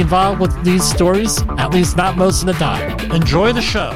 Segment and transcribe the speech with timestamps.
[0.00, 2.98] involved with these stories, at least not most of the time.
[3.12, 3.90] Enjoy the show.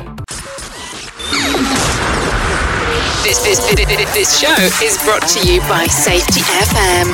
[3.22, 7.12] This, this, this, this show is brought to you by Safety FM.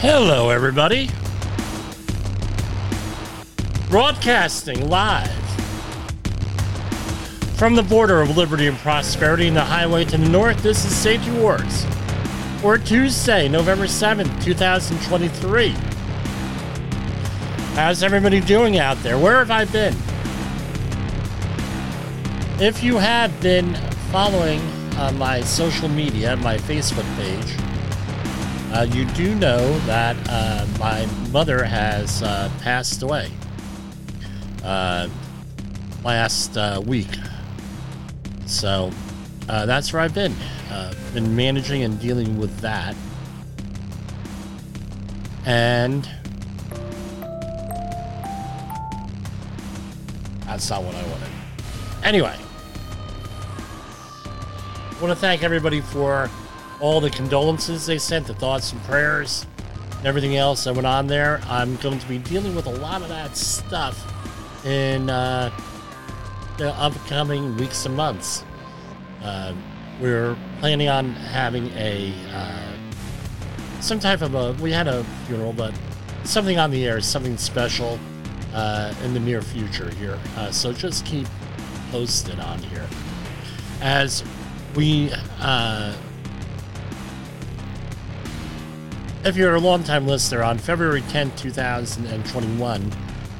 [0.00, 1.08] Hello, everybody.
[3.90, 5.30] Broadcasting live
[7.56, 10.94] from the border of liberty and prosperity and the highway to the north, this is
[10.94, 11.86] Safety Wars
[12.64, 15.68] for Tuesday, November 7th, 2023.
[17.74, 19.18] How's everybody doing out there?
[19.18, 19.92] Where have I been?
[22.58, 23.74] If you have been
[24.10, 24.60] following
[24.96, 27.54] uh, my social media, my Facebook page,
[28.72, 33.30] uh, you do know that uh, my mother has uh, passed away
[34.64, 35.06] uh,
[36.02, 37.14] last uh, week.
[38.46, 38.90] So
[39.46, 40.34] that's where I've been
[40.70, 42.96] uh, been managing and dealing with that.
[45.46, 46.08] And
[50.46, 51.28] that's not what I wanted.
[52.02, 52.36] Anyway,
[54.24, 56.30] I want to thank everybody for
[56.80, 59.46] all the condolences they sent, the thoughts and prayers,
[59.98, 61.40] and everything else that went on there.
[61.46, 64.10] I'm going to be dealing with a lot of that stuff
[64.64, 65.50] in uh,
[66.56, 68.44] the upcoming weeks and months.
[69.24, 69.54] Uh,
[70.00, 72.76] we're planning on having a uh,
[73.80, 75.72] some type of a we had a funeral but
[76.24, 77.98] something on the air something special
[78.52, 80.18] uh, in the near future here.
[80.36, 81.26] Uh, so just keep
[81.90, 82.86] posted on here.
[83.80, 84.24] As
[84.74, 85.94] we uh,
[89.24, 92.92] if you're a long-time listener on february 10th 2021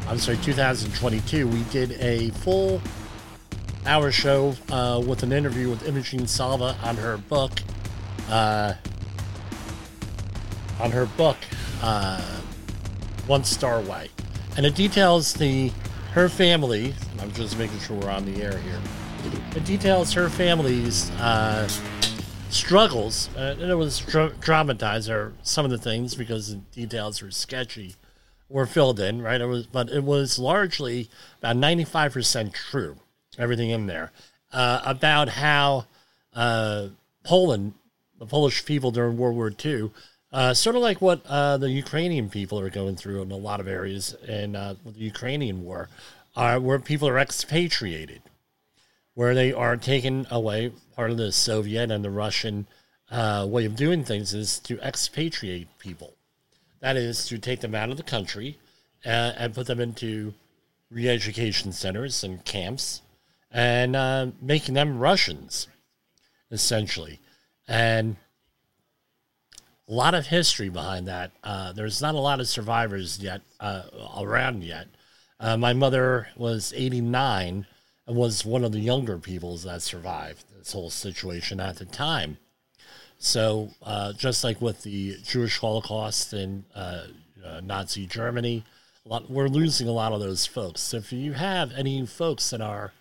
[0.08, 2.80] i'm sorry 2022 we did a full
[3.86, 7.52] hour show uh, with an interview with Imogene Salva on her book,
[8.30, 8.74] uh,
[10.80, 11.36] on her book,
[11.82, 12.20] uh,
[13.26, 14.08] One Star Way,
[14.56, 15.70] and it details the
[16.12, 16.94] her family.
[17.20, 18.80] I'm just making sure we're on the air here.
[19.54, 21.68] It details her family's uh,
[22.50, 27.22] struggles, uh, and it was dra- dramatized, or some of the things because the details
[27.22, 27.96] were sketchy
[28.48, 29.40] were filled in, right?
[29.40, 31.08] It was, but it was largely
[31.40, 32.96] about 95% true
[33.38, 34.12] everything in there
[34.54, 35.86] uh, about how
[36.34, 36.88] uh,
[37.24, 37.74] Poland,
[38.18, 39.90] the Polish people during World War II,
[40.32, 43.60] uh, sort of like what uh, the Ukrainian people are going through in a lot
[43.60, 45.88] of areas in uh, the Ukrainian war,
[46.36, 48.22] are where people are expatriated,
[49.14, 50.72] where they are taken away.
[50.96, 52.66] Part of the Soviet and the Russian
[53.10, 56.14] uh, way of doing things is to expatriate people.
[56.80, 58.58] That is to take them out of the country
[59.04, 60.34] and put them into
[60.90, 63.02] re-education centers and camps
[63.54, 65.68] and uh, making them Russians,
[66.50, 67.20] essentially.
[67.68, 68.16] And
[69.88, 71.30] a lot of history behind that.
[71.44, 73.84] Uh, there's not a lot of survivors yet uh,
[74.18, 74.88] around yet.
[75.38, 77.66] Uh, my mother was 89
[78.06, 82.38] and was one of the younger peoples that survived this whole situation at the time.
[83.18, 87.04] So, uh, just like with the Jewish Holocaust in uh,
[87.62, 88.64] Nazi Germany,
[89.04, 90.80] lot, we're losing a lot of those folks.
[90.80, 92.92] So, if you have any folks that are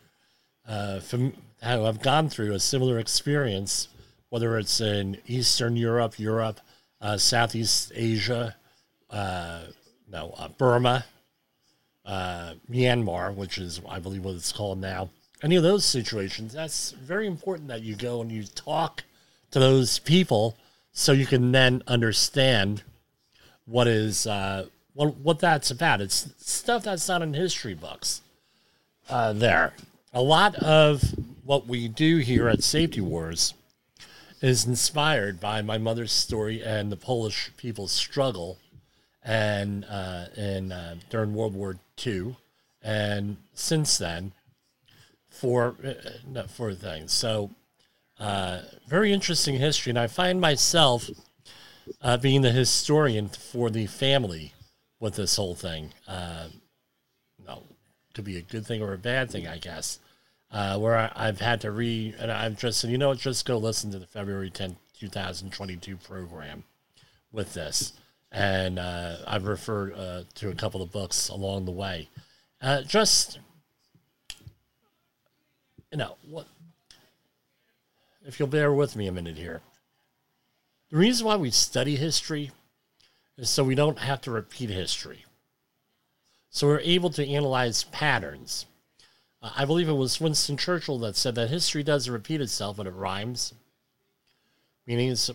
[0.68, 3.88] uh, from who have gone through a similar experience,
[4.30, 6.60] whether it's in Eastern Europe, Europe,
[7.00, 8.56] uh, Southeast Asia,
[9.10, 9.62] uh,
[10.12, 11.06] no, uh, Burma,
[12.06, 15.10] uh, Myanmar, which is, I believe, what it's called now.
[15.42, 19.04] Any of those situations, that's very important that you go and you talk
[19.52, 20.58] to those people
[20.92, 22.84] so you can then understand
[23.66, 26.02] what is uh, what what that's about.
[26.02, 28.22] It's stuff that's not in history books.
[29.10, 29.74] Uh, there,
[30.14, 33.56] a lot of what we do here at Safety Wars
[34.42, 38.60] is inspired by my mother's story and the Polish people's struggle,
[39.24, 42.36] and uh, in uh, during World War II,
[42.82, 44.34] and since then,
[45.30, 45.76] for
[46.36, 47.12] uh, for things.
[47.12, 47.50] So,
[48.20, 51.10] uh, very interesting history, and I find myself
[52.02, 54.54] uh, being the historian for the family
[55.00, 55.94] with this whole thing.
[56.08, 56.48] Uh,
[57.48, 57.64] no,
[58.14, 60.00] could be a good thing or a bad thing, I guess
[60.54, 63.46] uh, where I, have had to re and I've just said, you know what, just
[63.46, 66.64] go listen to the February 10th, 2022 program
[67.32, 67.94] with this.
[68.32, 72.08] and uh, I've referred uh, to a couple of books along the way.
[72.62, 73.40] Uh, just
[75.92, 76.48] you know what?
[78.26, 79.62] If you'll bear with me a minute here,
[80.90, 82.52] the reason why we study history
[83.38, 85.26] is so we don't have to repeat history.
[86.50, 88.68] So we're able to analyze patterns.
[89.44, 92.94] I believe it was Winston Churchill that said that history doesn't repeat itself, but it
[92.94, 93.54] rhymes.
[94.88, 95.30] Meaning it's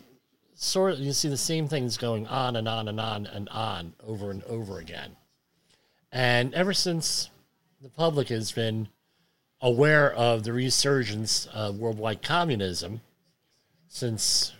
[0.54, 3.92] sort of, you see the same things going on and on and on and on
[4.06, 5.16] over and over again.
[6.10, 7.28] And ever since
[7.82, 8.88] the public has been
[9.60, 13.02] aware of the resurgence of worldwide communism
[13.88, 14.54] since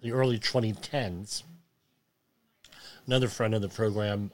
[0.00, 1.44] the early 2010s,
[3.06, 4.32] another friend of the program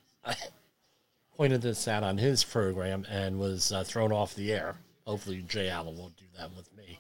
[1.38, 4.74] pointed this out on his program and was uh, thrown off the air.
[5.06, 6.98] Hopefully, Jay Allen won't do that with me.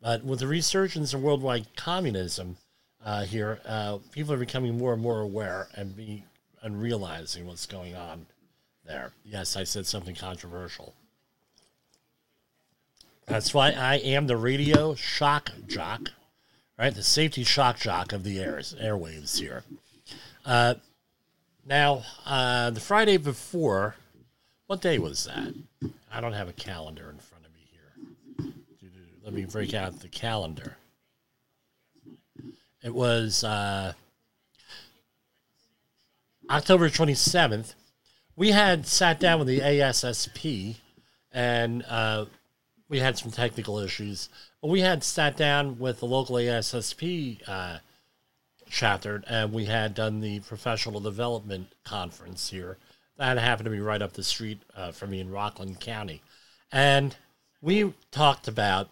[0.00, 2.56] But with the resurgence of worldwide communism,
[3.04, 6.24] uh, here, uh, people are becoming more and more aware and be
[6.62, 8.24] and realizing what's going on
[8.86, 9.12] there.
[9.24, 10.94] Yes, I said something controversial.
[13.26, 16.10] That's why I am the radio shock jock,
[16.78, 16.94] right?
[16.94, 19.64] The safety shock jock of the airs, airwaves here.
[21.64, 23.96] Uh, now, uh, the Friday before,
[24.66, 25.54] what day was that?
[26.12, 28.52] I don't have a calendar in front of me here.
[29.24, 30.76] Let me break out the calendar.
[32.82, 33.94] It was uh,
[36.50, 37.74] October 27th.
[38.36, 40.76] We had sat down with the ASSP
[41.32, 42.26] and uh,
[42.88, 44.28] we had some technical issues.
[44.62, 47.48] We had sat down with the local ASSP
[48.82, 52.78] uh, and we had done the professional development conference here.
[53.16, 56.22] That happened to be right up the street uh, from me in Rockland County.
[56.72, 57.16] And
[57.62, 58.88] we talked about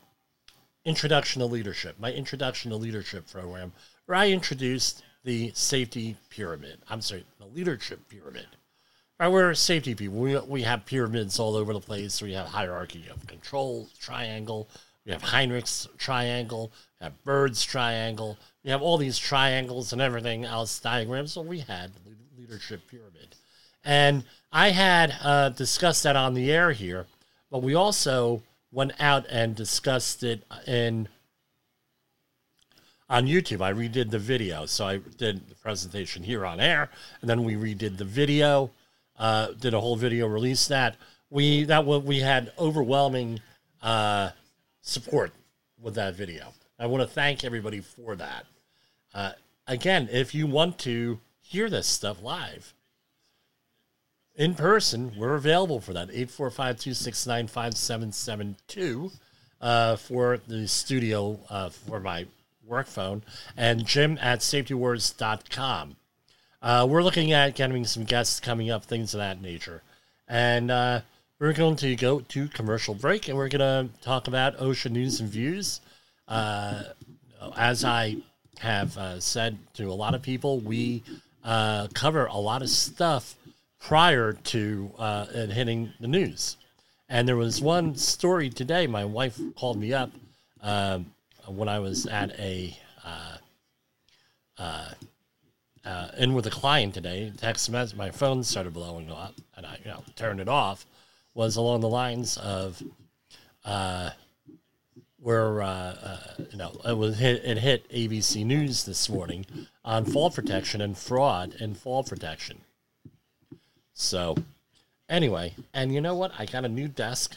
[0.85, 3.73] Introduction to Leadership, my Introduction to Leadership program,
[4.07, 6.79] where I introduced the safety pyramid.
[6.89, 8.47] I'm sorry, the leadership pyramid.
[9.21, 10.19] Right, we're safety people.
[10.19, 12.21] We, we have pyramids all over the place.
[12.21, 14.69] We have hierarchy of control triangle.
[15.07, 16.73] We have Heinrich's triangle.
[17.01, 18.39] We have Bird's triangle.
[18.65, 21.33] We have all these triangles and everything else diagrams.
[21.33, 21.91] So we had
[22.39, 23.35] leadership pyramid,
[23.85, 27.07] and I had uh, discussed that on the air here.
[27.51, 31.09] But we also went out and discussed it in
[33.11, 33.61] on YouTube.
[33.61, 36.89] I redid the video, so I did the presentation here on air,
[37.21, 38.71] and then we redid the video,
[39.19, 40.97] uh, did a whole video, release that.
[41.31, 43.41] We that we had overwhelming
[43.83, 44.31] uh,
[44.83, 45.33] support
[45.81, 46.53] with that video.
[46.83, 48.45] I want to thank everybody for that.
[49.15, 49.33] Uh,
[49.69, 52.75] again, if you want to hear this stuff live,
[54.35, 56.09] in person, we're available for that.
[56.11, 59.13] 845 269 5772
[59.61, 62.27] uh, for the studio uh, for my
[62.67, 63.23] work phone,
[63.57, 65.95] and jim at safetywars.com.
[66.61, 69.83] Uh, we're looking at getting some guests coming up, things of that nature.
[70.27, 71.03] And uh,
[71.39, 75.21] we're going to go to commercial break and we're going to talk about OSHA news
[75.21, 75.81] and views.
[76.29, 76.85] Uh,
[77.57, 78.17] as I
[78.59, 81.03] have uh, said to a lot of people, we
[81.45, 83.35] uh, cover a lot of stuff
[83.81, 86.57] prior to uh, it hitting the news.
[87.09, 88.87] And there was one story today.
[88.87, 90.11] My wife called me up
[90.63, 91.13] um,
[91.47, 93.37] when I was at a uh,
[94.59, 94.89] uh,
[95.85, 97.33] uh, in with a client today.
[97.37, 100.87] Text message, my phone started blowing up, and I you know turned it off.
[101.35, 102.83] Was along the lines of
[103.65, 104.11] uh,
[105.23, 105.69] where uh,
[106.03, 106.19] uh,
[106.51, 109.47] you know it was hit, it hit ABC News this morning
[109.85, 112.59] on fall protection and fraud and fall protection.
[113.95, 114.37] So
[115.09, 116.33] anyway, and you know what?
[116.39, 117.37] I got a new desk,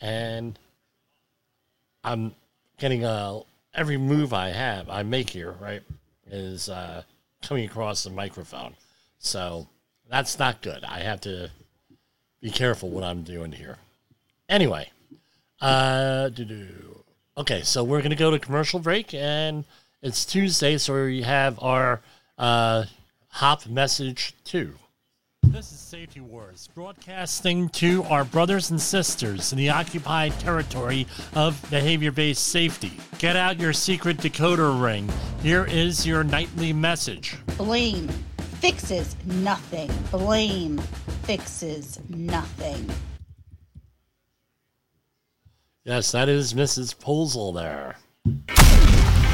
[0.00, 0.58] and
[2.02, 2.34] I'm
[2.78, 3.42] getting a
[3.74, 5.82] every move I have I make here right
[6.30, 7.02] is uh,
[7.42, 8.74] coming across the microphone,
[9.18, 9.68] so
[10.10, 10.82] that's not good.
[10.82, 11.50] I have to
[12.40, 13.76] be careful what I'm doing here.
[14.48, 14.90] Anyway,
[15.60, 16.87] uh, do
[17.38, 17.62] okay.
[17.62, 19.64] So we're gonna go to commercial break, and
[20.02, 22.00] it's Tuesday, so we have our
[22.36, 22.84] uh,
[23.28, 24.74] hop message two.
[25.44, 31.64] This is Safety Wars, broadcasting to our brothers and sisters in the occupied territory of
[31.70, 32.92] behavior based safety.
[33.18, 35.08] Get out your secret decoder ring.
[35.42, 38.08] Here is your nightly message Blame
[38.60, 39.90] fixes nothing.
[40.10, 40.78] Blame
[41.22, 42.90] fixes nothing.
[45.88, 46.94] Yes, that is Mrs.
[46.94, 47.96] Poesl there.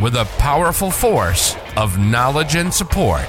[0.00, 3.26] with a powerful force of knowledge and support.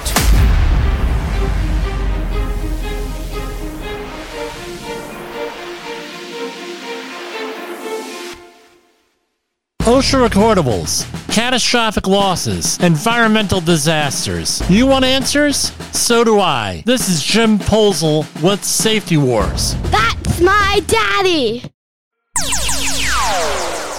[9.88, 14.62] OSHA recordables, catastrophic losses, environmental disasters.
[14.70, 15.72] You want answers?
[15.94, 16.84] So do I.
[16.86, 19.76] This is Jim Poesl with Safety Wars.
[19.84, 21.64] That's my daddy.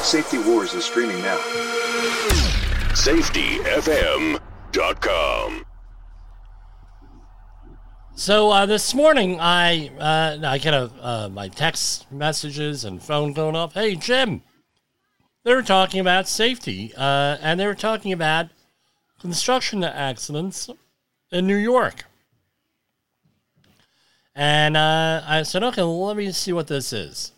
[0.02, 2.47] Safety Wars is streaming now.
[2.90, 5.64] SafetyFM.com.
[8.14, 13.32] So uh, this morning, I uh, I get a uh, my text messages and phone
[13.32, 13.74] going off.
[13.74, 14.42] Hey Jim,
[15.44, 18.48] they were talking about safety, uh, and they were talking about
[19.20, 20.68] construction accidents
[21.30, 22.06] in New York.
[24.34, 27.32] And uh, I said, okay, well, let me see what this is.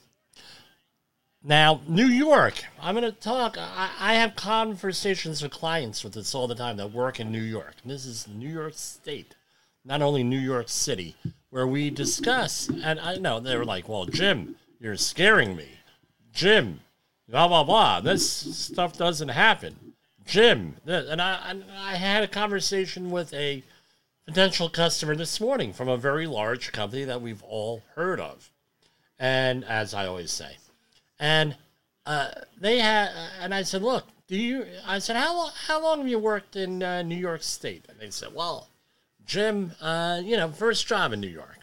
[1.43, 3.57] Now, New York, I'm going to talk.
[3.57, 7.41] I, I have conversations with clients with this all the time that work in New
[7.41, 7.77] York.
[7.83, 9.35] And this is New York State,
[9.83, 11.17] not only New York City,
[11.49, 12.69] where we discuss.
[12.69, 15.69] And I know they were like, well, Jim, you're scaring me.
[16.31, 16.81] Jim,
[17.27, 18.01] blah, blah, blah.
[18.01, 19.95] This stuff doesn't happen.
[20.27, 23.63] Jim, th- and I, I had a conversation with a
[24.27, 28.51] potential customer this morning from a very large company that we've all heard of.
[29.19, 30.57] And as I always say,
[31.21, 31.55] and
[32.07, 33.11] uh, they had,
[33.41, 35.51] and I said, "Look, do you?" I said, "How long?
[35.67, 38.69] How long have you worked in uh, New York State?" And they said, "Well,
[39.25, 41.59] Jim, uh, you know, first job in New York."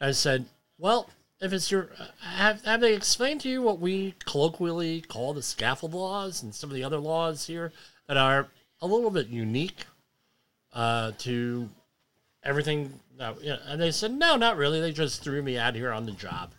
[0.00, 0.44] I said,
[0.78, 1.08] "Well,
[1.40, 5.42] if it's your, uh, have have they explained to you what we colloquially call the
[5.42, 7.72] scaffold laws and some of the other laws here
[8.06, 8.48] that are
[8.82, 9.86] a little bit unique
[10.74, 11.70] uh, to
[12.44, 14.80] everything?" You know, and they said, "No, not really.
[14.80, 16.52] They just threw me out here on the job."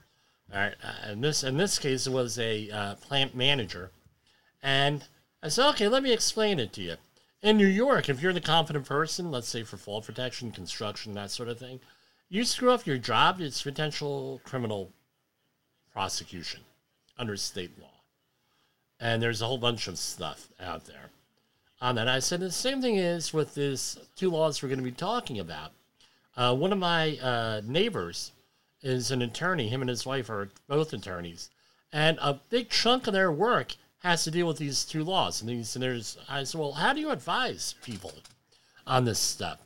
[0.54, 3.92] All right, uh, in this in this case, was a uh, plant manager,
[4.62, 5.04] and
[5.42, 6.96] I said, "Okay, let me explain it to you."
[7.42, 11.32] In New York, if you're the competent person, let's say for fall protection, construction, that
[11.32, 11.80] sort of thing,
[12.30, 14.92] you screw up your job, it's potential criminal
[15.94, 16.62] prosecution
[17.18, 18.02] under state law,
[19.00, 21.12] and there's a whole bunch of stuff out there
[21.80, 22.10] on that.
[22.10, 25.40] I said the same thing is with these two laws we're going to be talking
[25.40, 25.72] about.
[26.36, 28.34] Uh, one of my uh, neighbors
[28.82, 29.68] is an attorney.
[29.68, 31.50] Him and his wife are both attorneys,
[31.92, 35.42] and a big chunk of their work has to deal with these two laws.
[35.42, 38.14] And these, and there's, I said, well, how do you advise people
[38.88, 39.60] on this stuff?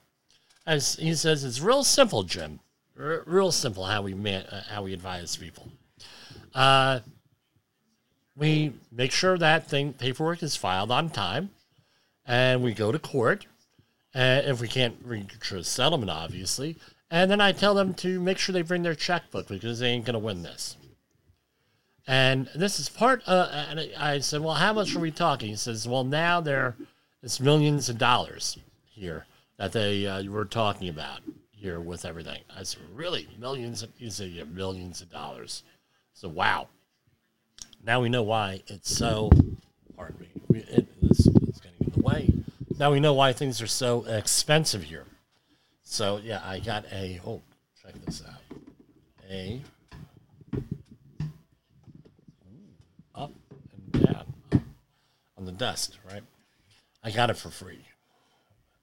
[0.67, 2.59] As he says, it's real simple, Jim.
[2.99, 5.69] R- real simple how we man, uh, how we advise people.
[6.53, 6.99] Uh,
[8.35, 11.51] we make sure that thing paperwork is filed on time,
[12.25, 13.45] and we go to court.
[14.13, 16.77] And if we can't reach a settlement, obviously,
[17.15, 20.03] and then I tell them to make sure they bring their checkbook because they ain't
[20.03, 20.75] going to win this.
[22.05, 23.23] And this is part.
[23.25, 26.75] of, and I said, "Well, how much are we talking?" He says, "Well, now there
[27.23, 32.63] it's millions of dollars here that they uh, were talking about here with everything." I
[32.63, 35.63] said, "Really, millions?" Of, he said, "Yeah, millions of dollars."
[36.13, 36.67] So, wow.
[37.81, 39.31] Now we know why it's so.
[39.95, 40.59] Pardon me.
[40.59, 42.33] It, it's, it's getting in the way.
[42.77, 45.05] Now we know why things are so expensive here.
[45.85, 47.21] So yeah, I got a.
[47.25, 47.41] Oh,
[47.81, 48.59] check this out.
[49.31, 49.61] A
[53.13, 53.31] up
[53.93, 54.25] and down
[55.37, 56.23] on the desk, right?
[57.03, 57.79] I got it for free.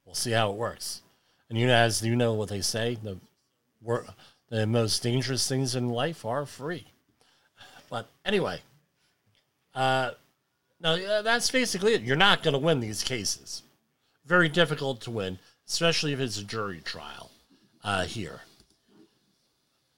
[0.06, 1.02] We'll see how it works.
[1.50, 3.18] And you know, as you know what they say, the
[3.82, 4.06] wor-
[4.49, 6.87] the most dangerous things in life are free.
[7.90, 8.61] But anyway,
[9.75, 10.12] uh,
[10.80, 12.02] no, uh, that's basically it.
[12.02, 13.62] You're not going to win these cases.
[14.25, 15.38] Very difficult to win,
[15.73, 17.31] especially if it's a jury trial
[17.83, 18.43] uh, here.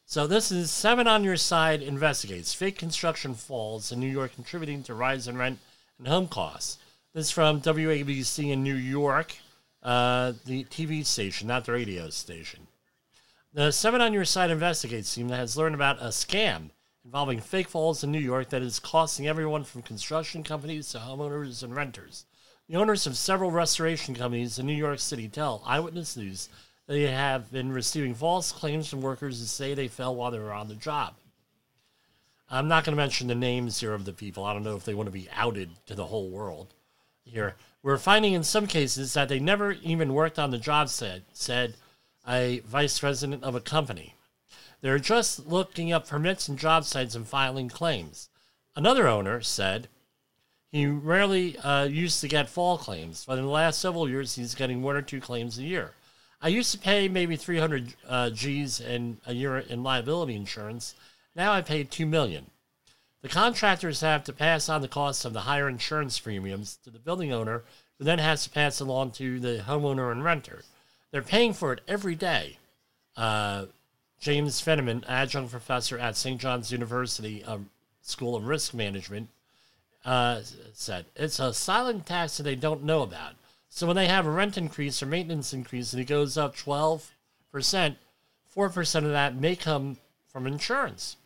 [0.07, 4.85] So this is Seven on Your Side investigates fake construction falls in New York contributing
[4.85, 5.59] to rise in rent
[5.99, 6.79] and home costs.
[7.13, 9.35] This is from WABC in New York,
[9.83, 12.69] uh, the TV station, not the radio station.
[13.53, 16.71] The Seven on Your Side Investigates team that has learned about a scam
[17.05, 21.65] involving fake falls in New York that is costing everyone from construction companies to homeowners
[21.65, 22.27] and renters.
[22.67, 26.49] The owners of several restoration companies in New York City tell Eyewitness News
[26.87, 30.53] they have been receiving false claims from workers who say they fell while they were
[30.53, 31.15] on the job.
[32.49, 34.45] I'm not going to mention the names here of the people.
[34.45, 36.73] I don't know if they want to be outed to the whole world
[37.23, 37.55] here.
[37.83, 41.75] We're finding in some cases that they never even worked on the job said, said
[42.27, 44.15] a vice president of a company.
[44.81, 48.31] They're just looking up permits and job sites and filing claims.
[48.75, 49.89] Another owner said
[50.75, 54.57] he rarely uh, used to get fall claims, but in the last several years, he's
[54.57, 55.93] getting one or two claims a year.
[56.43, 60.97] I used to pay maybe 300 uh, G's in a year in liability insurance.
[61.37, 62.51] Now I pay 2 million.
[63.23, 66.99] The contractors have to pass on the cost of the higher insurance premiums to the
[66.99, 67.63] building owner,
[67.97, 70.65] who then has to pass it along to the homeowner and renter.
[71.13, 72.59] They're paying for it every day.
[73.17, 73.67] Uh,
[74.19, 76.41] James Fenneman, adjunct professor at St.
[76.41, 77.71] John's University um,
[78.03, 79.29] School of Risk Management,
[80.05, 80.41] uh,
[80.73, 83.35] said it's a silent tax that they don't know about.
[83.69, 87.11] So when they have a rent increase or maintenance increase and it goes up 12%,
[87.53, 89.97] 4% of that may come
[90.29, 91.17] from insurance.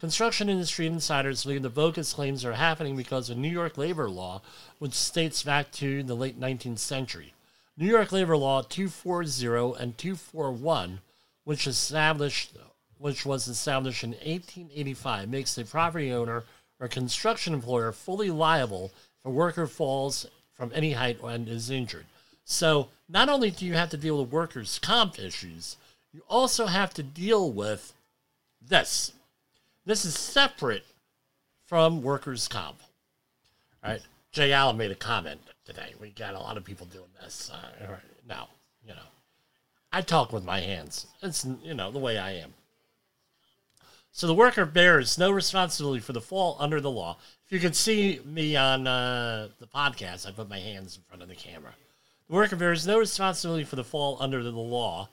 [0.00, 4.42] Construction industry insiders believe the bogus claims are happening because of New York labor law,
[4.80, 7.34] which dates back to the late 19th century.
[7.76, 11.00] New York labor law 240 and 241,
[11.44, 12.56] which established
[12.98, 16.44] which was established in 1885, makes the property owner
[16.82, 22.04] or construction employer fully liable if a worker falls from any height and is injured.
[22.44, 25.76] So not only do you have to deal with workers' comp issues,
[26.12, 27.92] you also have to deal with
[28.60, 29.12] this.
[29.86, 30.84] This is separate
[31.66, 32.80] from workers' comp.
[33.84, 34.02] All right.
[34.32, 35.94] Jay Allen made a comment today.
[36.00, 37.50] We got a lot of people doing this.
[37.52, 37.96] Uh,
[38.28, 38.48] now,
[38.84, 39.08] you know,
[39.92, 41.06] I talk with my hands.
[41.22, 42.54] It's, you know, the way I am.
[44.14, 47.16] So the worker bears no responsibility for the fall under the law.
[47.46, 51.22] If you can see me on uh, the podcast, I put my hands in front
[51.22, 51.72] of the camera.
[52.28, 55.08] The worker bears no responsibility for the fall under the law,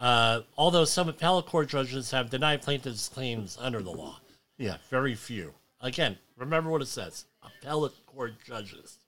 [0.00, 4.18] uh, although some appellate court judges have denied plaintiffs' claims under the law.
[4.56, 5.52] Yeah, very few.
[5.82, 8.98] Again, remember what it says appellate court judges.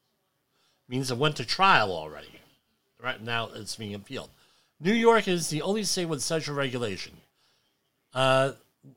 [0.87, 2.41] Means it went to trial already.
[3.03, 4.31] Right now, it's being appealed.
[4.81, 7.17] New York is the only state with such a regulation.
[8.13, 8.53] Uh,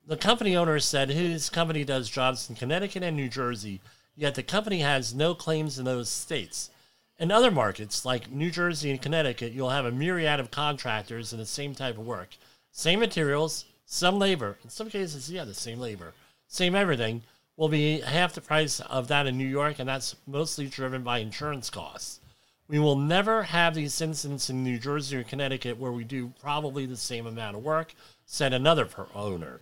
[0.06, 3.80] the company owner said his company does jobs in Connecticut and New Jersey,
[4.16, 6.70] yet the company has no claims in those states.
[7.20, 11.40] In other markets, like New Jersey and Connecticut, you'll have a myriad of contractors in
[11.40, 12.30] the same type of work.
[12.72, 14.58] Same materials, some labor.
[14.64, 16.14] In some cases, yeah, the same labor.
[16.48, 17.24] Same everything
[17.56, 21.20] will be half the price of that in New York, and that's mostly driven by
[21.20, 22.20] insurance costs.
[22.68, 26.86] We will never have these incidents in New Jersey or Connecticut where we do probably
[26.86, 27.96] the same amount of work,
[28.26, 29.62] said another owner.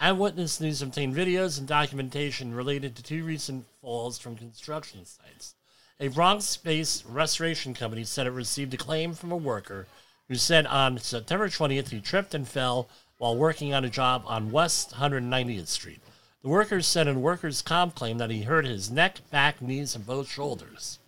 [0.00, 5.56] Eyewitness News obtained videos and documentation related to two recent falls from construction sites.
[5.98, 9.88] A Bronx based restoration company said it received a claim from a worker
[10.28, 14.52] who said on September 20th he tripped and fell while working on a job on
[14.52, 16.00] West 190th Street.
[16.42, 20.06] The worker said in workers' comp claim that he hurt his neck, back, knees, and
[20.06, 21.00] both shoulders.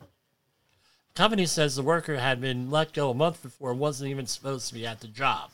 [1.15, 4.27] The company says the worker had been let go a month before and wasn't even
[4.27, 5.53] supposed to be at the job.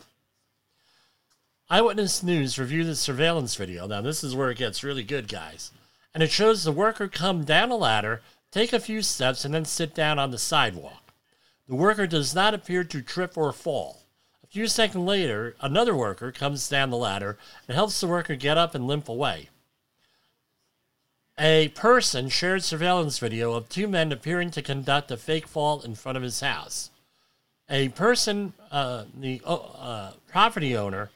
[1.69, 3.89] Eyewitness News reviewed the surveillance video.
[3.89, 5.73] Now, this is where it gets really good, guys.
[6.15, 9.65] And it shows the worker come down a ladder, take a few steps, and then
[9.65, 11.13] sit down on the sidewalk.
[11.67, 14.03] The worker does not appear to trip or fall.
[14.45, 18.57] A few seconds later, another worker comes down the ladder and helps the worker get
[18.57, 19.49] up and limp away.
[21.37, 25.97] A person shared surveillance video of two men appearing to conduct a fake fall in
[25.97, 26.91] front of his house.
[27.69, 31.11] A person, uh, the uh, property owner,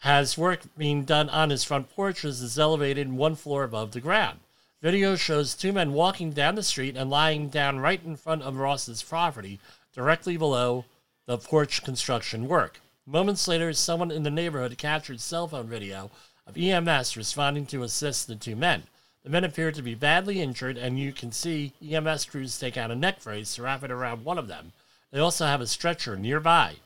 [0.00, 4.00] has work being done on his front porch as is elevated one floor above the
[4.00, 4.38] ground.
[4.82, 8.56] Video shows two men walking down the street and lying down right in front of
[8.56, 9.58] Ross's property,
[9.94, 10.84] directly below
[11.26, 12.80] the porch construction work.
[13.06, 16.10] Moments later, someone in the neighborhood captured cell phone video
[16.46, 18.84] of EMS responding to assist the two men.
[19.24, 22.92] The men appear to be badly injured, and you can see EMS crews take out
[22.92, 24.72] a neck brace to wrap it around one of them.
[25.10, 26.76] They also have a stretcher nearby.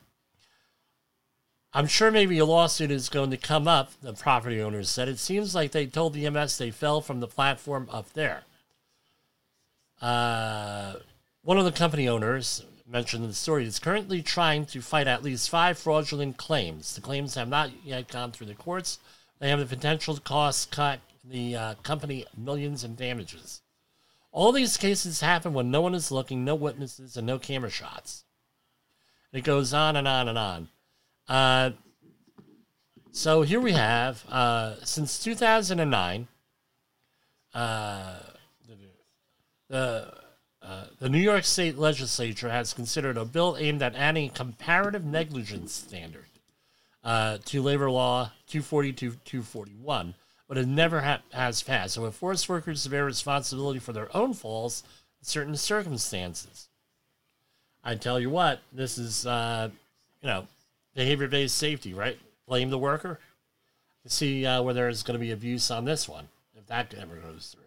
[1.73, 5.09] I'm sure maybe a lawsuit is going to come up, the property owners said.
[5.09, 8.43] It seems like they told the EMS they fell from the platform up there.
[10.01, 10.95] Uh,
[11.43, 15.23] one of the company owners mentioned in the story is currently trying to fight at
[15.23, 16.95] least five fraudulent claims.
[16.95, 18.99] The claims have not yet gone through the courts.
[19.39, 23.63] They have the potential to cost cut the uh, company millions in damages.
[24.33, 28.25] All these cases happen when no one is looking, no witnesses, and no camera shots.
[29.33, 30.69] It goes on and on and on.
[31.31, 31.71] Uh,
[33.13, 36.27] so here we have, uh, since 2009,
[37.55, 38.17] uh,
[39.69, 40.13] the,
[40.61, 45.05] uh, the New York State Legislature has considered a bill aimed at adding a comparative
[45.05, 46.27] negligence standard
[47.05, 50.15] uh, to labor law 242 241,
[50.49, 51.95] but it never ha- has passed.
[51.95, 54.83] So it forced workers to bear responsibility for their own falls
[55.21, 56.69] in certain circumstances.
[57.85, 59.71] I tell you what, this is, uh,
[60.23, 60.49] you know,
[60.95, 62.19] behavior based safety, right?
[62.47, 63.19] Blame the worker.
[64.07, 67.55] See uh, where there's going to be abuse on this one, if that ever goes
[67.55, 67.63] through.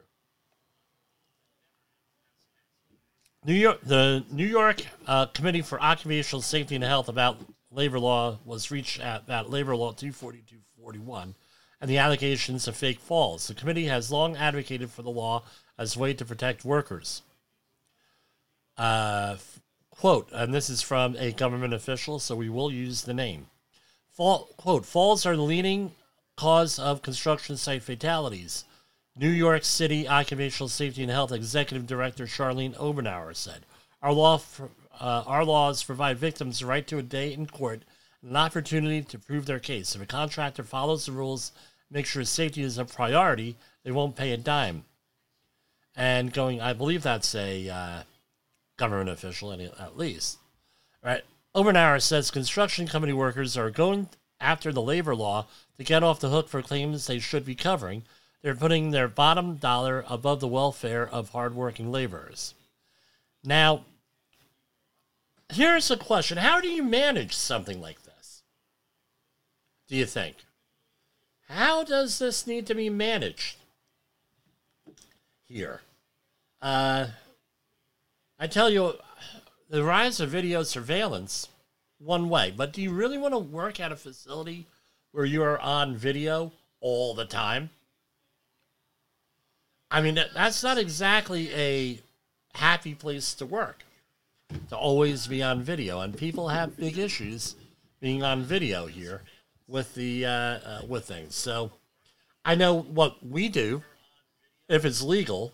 [3.46, 7.38] New York, the New York uh, Committee for Occupational Safety and Health about
[7.72, 11.36] labor law was reached at that labor law 24241
[11.82, 13.48] and the allegations of fake falls.
[13.48, 15.44] The committee has long advocated for the law
[15.78, 17.24] as a way to protect workers.
[18.78, 19.36] Uh,
[20.04, 23.48] quote, and this is from a government official, so we will use the name.
[24.12, 25.96] Fall, quote, falls are the leading
[26.36, 28.66] cause of construction site fatalities.
[29.16, 33.66] New York City Occupational Safety and Health Executive Director Charlene Obernauer said,
[34.02, 34.42] "Our law,
[35.00, 37.84] uh, our laws provide victims the right to a day in court
[38.22, 39.96] an opportunity to prove their case.
[39.96, 41.54] If a contractor follows the rules,
[41.89, 44.84] make sure safety is a priority, they won't pay a dime."
[45.96, 48.04] And going, I believe that's a uh,
[48.78, 50.38] government official, at least,
[51.04, 51.24] right?
[51.56, 54.10] Obernauer says construction company workers are going
[54.40, 55.46] after the labor law
[55.78, 58.04] to get off the hook for claims they should be covering
[58.44, 62.54] they're putting their bottom dollar above the welfare of hardworking laborers.
[63.44, 63.86] Now,
[65.52, 68.44] here's a question How do you manage something like this?
[69.88, 70.36] Do you think?
[71.48, 73.58] How does this need to be managed
[75.48, 75.82] here?
[76.62, 77.08] Uh,
[78.44, 78.96] I tell you,
[79.70, 81.48] the rise of video surveillance,
[81.98, 84.68] one way, but do you really want to work at a facility
[85.14, 86.52] where you are on video
[86.82, 87.70] all the time?
[89.90, 92.02] I mean, that's not exactly a
[92.54, 93.86] happy place to work,
[94.68, 96.02] to always be on video.
[96.02, 97.56] And people have big issues
[98.02, 99.22] being on video here
[99.70, 101.34] with the uh, uh, with things.
[101.34, 101.72] So
[102.44, 103.84] I know what we do
[104.68, 105.54] if it's legal.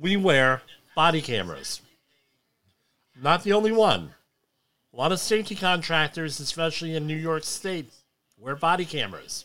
[0.00, 0.62] We wear
[0.94, 1.80] body cameras.
[3.20, 4.14] Not the only one.
[4.92, 7.92] A lot of safety contractors, especially in New York State,
[8.38, 9.44] wear body cameras.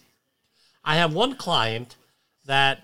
[0.84, 1.96] I have one client
[2.46, 2.84] that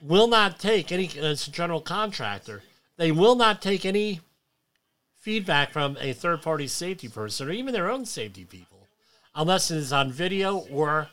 [0.00, 2.62] will not take any, as a general contractor,
[2.96, 4.20] they will not take any
[5.18, 8.86] feedback from a third party safety person or even their own safety people
[9.34, 11.08] unless it is on video or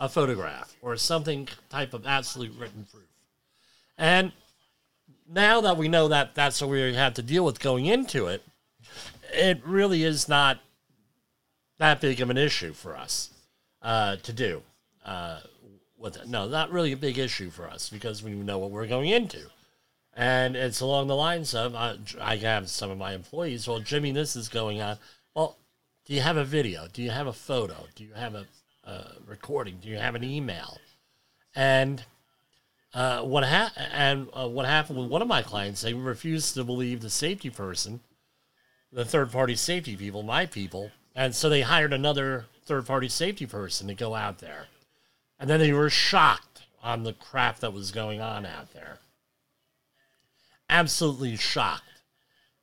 [0.00, 3.04] a photograph or something type of absolute written proof.
[3.96, 4.32] And
[5.28, 8.42] now that we know that that's what we have to deal with going into it,
[9.32, 10.60] it really is not
[11.78, 13.30] that big of an issue for us
[13.82, 14.62] uh, to do.
[15.04, 15.40] Uh,
[16.04, 16.28] with it.
[16.28, 19.40] No, not really a big issue for us because we know what we're going into.
[20.16, 24.12] And it's along the lines of uh, I have some of my employees, well, Jimmy,
[24.12, 24.98] this is going on.
[25.34, 25.56] Well,
[26.04, 26.86] do you have a video?
[26.92, 27.86] Do you have a photo?
[27.96, 28.46] Do you have a,
[28.84, 29.78] a recording?
[29.82, 30.78] Do you have an email?
[31.56, 32.04] And
[32.94, 35.82] uh, what ha- and uh, what happened with one of my clients?
[35.82, 38.00] They refused to believe the safety person,
[38.92, 43.46] the third party safety people, my people, and so they hired another third party safety
[43.46, 44.68] person to go out there
[45.38, 48.98] and then they were shocked on the crap that was going on out there.
[50.68, 51.82] Absolutely shocked.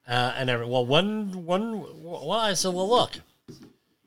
[0.08, 3.12] Uh, and every, well, one, one, well, I said, well, look,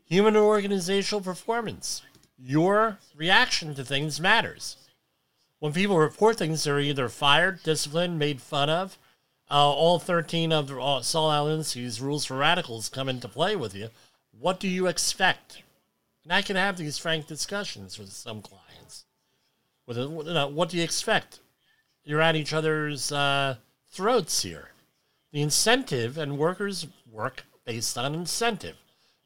[0.04, 2.02] human organizational performance,
[2.36, 4.76] your reaction to things matters.
[5.64, 8.98] When people report things, they're either fired, disciplined, made fun of.
[9.50, 13.88] Uh, all 13 of the, uh, Saul rules for radicals come into play with you.
[14.38, 15.62] What do you expect?
[16.22, 19.06] And I can have these frank discussions with some clients.
[19.86, 21.40] With you know, what do you expect?
[22.04, 23.56] You're at each other's uh,
[23.90, 24.68] throats here.
[25.32, 28.76] The incentive and workers work based on incentive.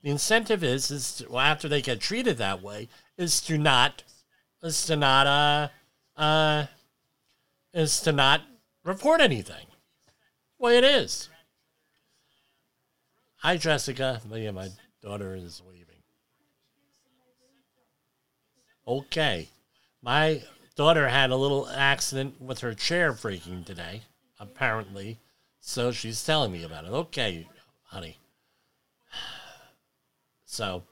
[0.05, 4.05] The incentive is is to, well, after they get treated that way is to not
[4.63, 5.69] is to not uh
[6.19, 6.67] uh
[7.73, 8.43] is to not
[8.85, 9.67] report anything.
[10.59, 11.29] Well, it is.
[13.37, 14.21] Hi, Jessica.
[14.33, 15.85] Yeah, my daughter is waiting.
[18.87, 19.49] Okay.
[20.03, 20.43] My
[20.75, 24.03] daughter had a little accident with her chair breaking today,
[24.41, 25.19] apparently.
[25.61, 26.91] So she's telling me about it.
[26.91, 27.47] Okay,
[27.85, 28.19] honey.
[30.45, 30.83] So,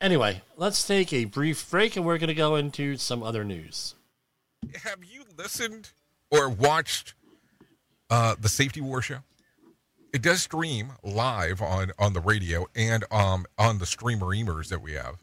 [0.00, 3.94] anyway, let's take a brief break and we're going to go into some other news.
[4.84, 5.90] Have you listened
[6.30, 7.14] or watched
[8.10, 9.18] uh, the Safety War show?
[10.12, 14.80] It does stream live on on the radio and um on the streamer emers that
[14.80, 15.18] we have.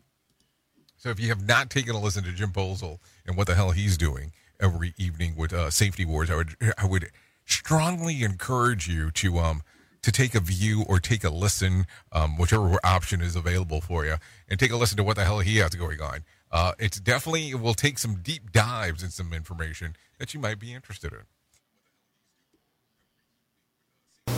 [0.98, 3.72] So if you have not taken a listen to Jim Poesl and what the hell
[3.72, 7.10] he's doing every evening with uh, Safety Wars, I would I would
[7.46, 9.64] strongly encourage you to um
[10.04, 14.18] to take a view or take a listen, um, whichever option is available for you,
[14.48, 16.24] and take a listen to what the hell he has going on.
[16.52, 20.60] Uh, it's definitely it will take some deep dives and some information that you might
[20.60, 21.20] be interested in.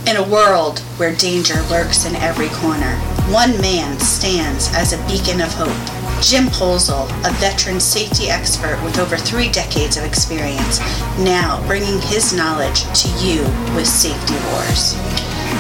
[0.08, 2.96] In a world where danger lurks in every corner,
[3.30, 6.24] one man stands as a beacon of hope.
[6.24, 10.80] Jim Poesl, a veteran safety expert with over three decades of experience,
[11.20, 13.44] now bringing his knowledge to you
[13.76, 14.96] with Safety Wars.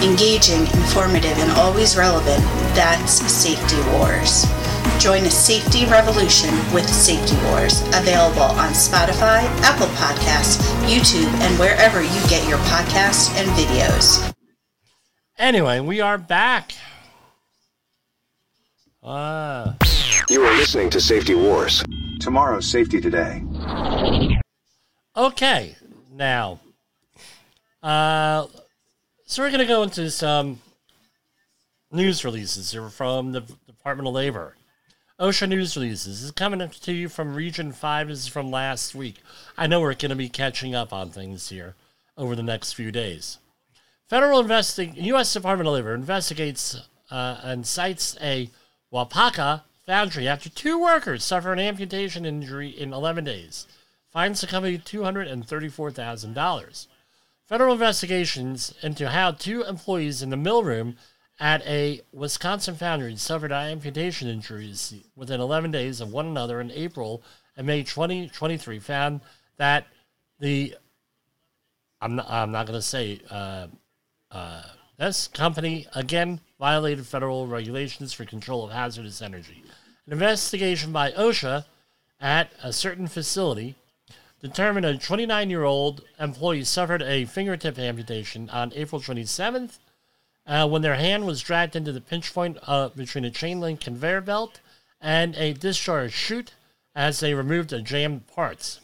[0.01, 2.41] Engaging, informative, and always relevant,
[2.73, 4.45] that's Safety Wars.
[4.99, 12.01] Join a safety revolution with Safety Wars, available on Spotify, Apple Podcasts, YouTube, and wherever
[12.01, 14.33] you get your podcasts and videos.
[15.37, 16.73] Anyway, we are back.
[19.03, 19.77] Ah.
[20.29, 21.83] You are listening to Safety Wars.
[22.19, 23.41] Tomorrow's Safety Today.
[25.15, 25.75] Okay,
[26.11, 26.59] now,
[27.81, 28.47] uh,
[29.25, 30.59] so we're going to go into some
[31.91, 34.56] news releases here from the Department of Labor.
[35.19, 38.07] OSHA news releases this is coming up to you from Region 5.
[38.07, 39.15] This is from last week.
[39.57, 41.73] I know we're going to be catching up on things here
[42.15, 43.39] over the next few days.
[44.07, 45.33] Federal investing U.S.
[45.33, 48.51] Department of Labor investigates uh, and cites a
[48.93, 53.65] Waupaca foundry after two workers suffer an amputation injury in 11 days.
[54.11, 56.87] Fines the company $234,000.
[57.43, 60.95] Federal investigations into how two employees in the mill room
[61.39, 67.21] at a Wisconsin foundry suffered amputation injuries within 11 days of one another in April
[67.55, 69.21] and May 2023 found
[69.57, 69.87] that
[70.39, 70.75] the
[71.99, 73.67] I'm not, I'm not going to say uh,
[74.31, 74.63] uh,
[74.97, 79.63] this company again violated federal regulations for control of hazardous energy.
[80.05, 81.65] An investigation by OSHA
[82.19, 83.75] at a certain facility
[84.41, 89.79] determined a 29 year old employee suffered a fingertip amputation on April 27th
[90.47, 93.81] uh, when their hand was dragged into the pinch point uh, between a chain link
[93.81, 94.59] conveyor belt
[95.01, 96.53] and a discharge chute
[96.95, 98.79] as they removed the jammed parts.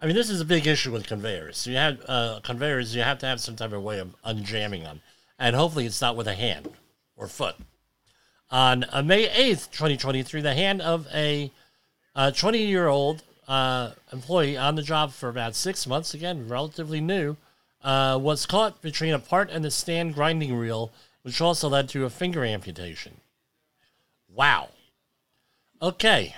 [0.00, 1.66] I mean, this is a big issue with conveyors.
[1.66, 5.00] You have uh, conveyors, you have to have some type of way of unjamming them,
[5.38, 6.68] and hopefully it's not with a hand
[7.16, 7.56] or foot.
[8.50, 11.50] On uh, May 8th, 2023, the hand of a
[12.14, 17.36] 20 year old uh, employee on the job for about six months, again, relatively new,
[17.86, 22.04] uh, was caught between a part and the stand grinding reel, which also led to
[22.04, 23.20] a finger amputation.
[24.28, 24.70] Wow.
[25.80, 26.34] Okay,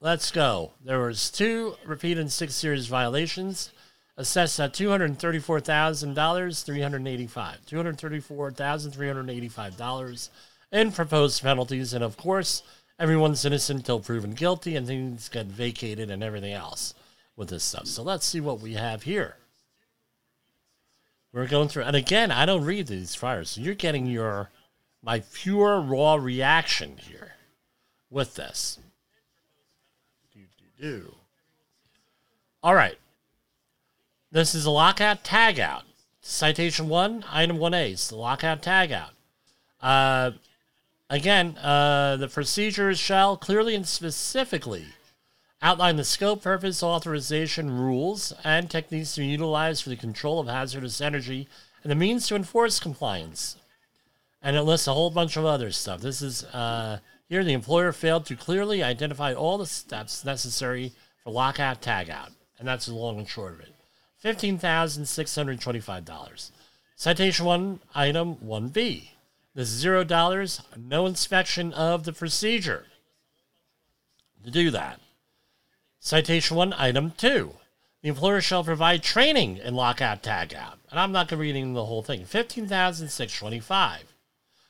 [0.00, 0.72] let's go.
[0.84, 3.72] There was two repeat and six serious violations,
[4.16, 9.08] assessed at two hundred thirty-four thousand dollars, three hundred eighty-five, two hundred thirty-four thousand three
[9.08, 10.30] hundred eighty-five dollars
[10.70, 12.62] in proposed penalties, and of course,
[12.98, 16.94] everyone's innocent until proven guilty, and things get vacated and everything else
[17.36, 17.86] with this stuff.
[17.86, 19.36] So let's see what we have here.
[21.32, 24.50] We're going through, and again, I don't read these fires, so you're getting your
[25.02, 27.32] my pure raw reaction here
[28.10, 28.78] with this.
[30.32, 31.14] Do, do, do.
[32.62, 32.98] All right.
[34.30, 35.82] This is a lockout tagout.
[36.20, 39.10] Citation one, item 1A is the lockout tagout.
[39.80, 40.30] Uh,
[41.10, 44.86] again, uh, the procedures shall clearly and specifically
[45.62, 50.48] outline the scope, purpose, authorization, rules, and techniques to be utilized for the control of
[50.48, 51.48] hazardous energy
[51.82, 53.56] and the means to enforce compliance.
[54.42, 56.00] And it lists a whole bunch of other stuff.
[56.00, 56.98] This is uh,
[57.28, 62.66] here the employer failed to clearly identify all the steps necessary for lockout tagout, and
[62.66, 63.72] that's the long and short of it.
[64.24, 66.50] $15,625.
[66.96, 69.10] Citation 1, item 1B.
[69.54, 72.86] This is $0, no inspection of the procedure.
[74.44, 75.00] To do that,
[76.04, 77.54] Citation 1, Item 2.
[78.02, 80.78] The employer shall provide training in lockout tagout.
[80.90, 82.24] And I'm not going to read the whole thing.
[82.24, 84.12] 15625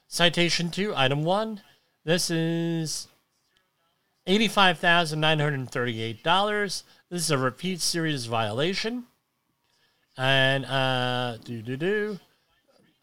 [0.07, 1.63] Citation 2, Item 1.
[2.05, 3.09] This is
[4.29, 6.83] $85,938.
[7.09, 9.05] This is a repeat serious violation.
[10.19, 12.21] And, uh, do, do, do.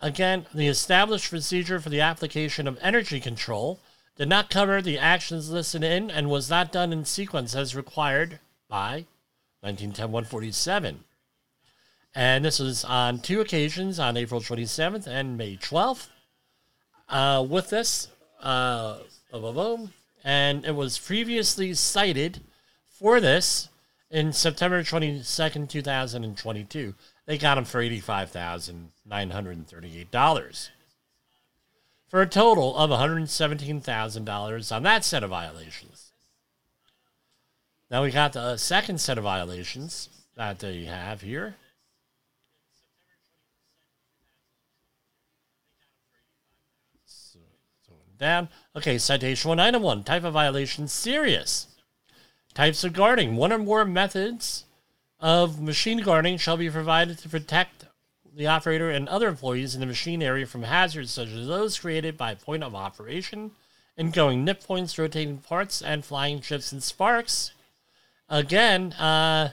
[0.02, 3.80] Again, the established procedure for the application of energy control
[4.20, 8.38] did not cover the actions listed in and was not done in sequence as required
[8.68, 9.06] by
[9.64, 10.98] 1910-147.
[12.14, 16.10] And this was on two occasions on April 27th and May 12th.
[17.08, 18.10] Uh, with this,
[18.42, 18.98] uh,
[19.32, 22.42] boom, boom, boom, and it was previously cited
[22.90, 23.70] for this
[24.12, 26.94] In September 22nd, 2022,
[27.26, 30.70] they got him for $85,938
[32.10, 36.12] for a total of $117,000 on that set of violations.
[37.90, 41.56] Now we got the uh, second set of violations that uh, they have here.
[48.18, 48.50] Down.
[48.76, 51.68] Okay, citation one, item one, type of violation, serious.
[52.54, 54.66] Types of guarding, one or more methods
[55.22, 57.86] of machine guarding shall be provided to protect
[58.36, 62.18] the operator and other employees in the machine area from hazards such as those created
[62.18, 63.52] by point of operation,
[63.98, 67.52] ingoing nip points, rotating parts, and flying chips and sparks.
[68.30, 69.52] Again, uh,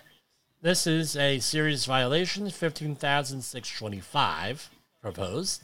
[0.63, 5.63] this is a serious violation, 15,625 proposed.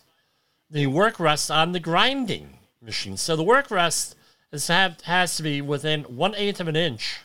[0.70, 3.16] The work rest on the grinding machine.
[3.16, 4.16] So the work rest
[4.50, 7.20] is have, has to be within one eighth of an inch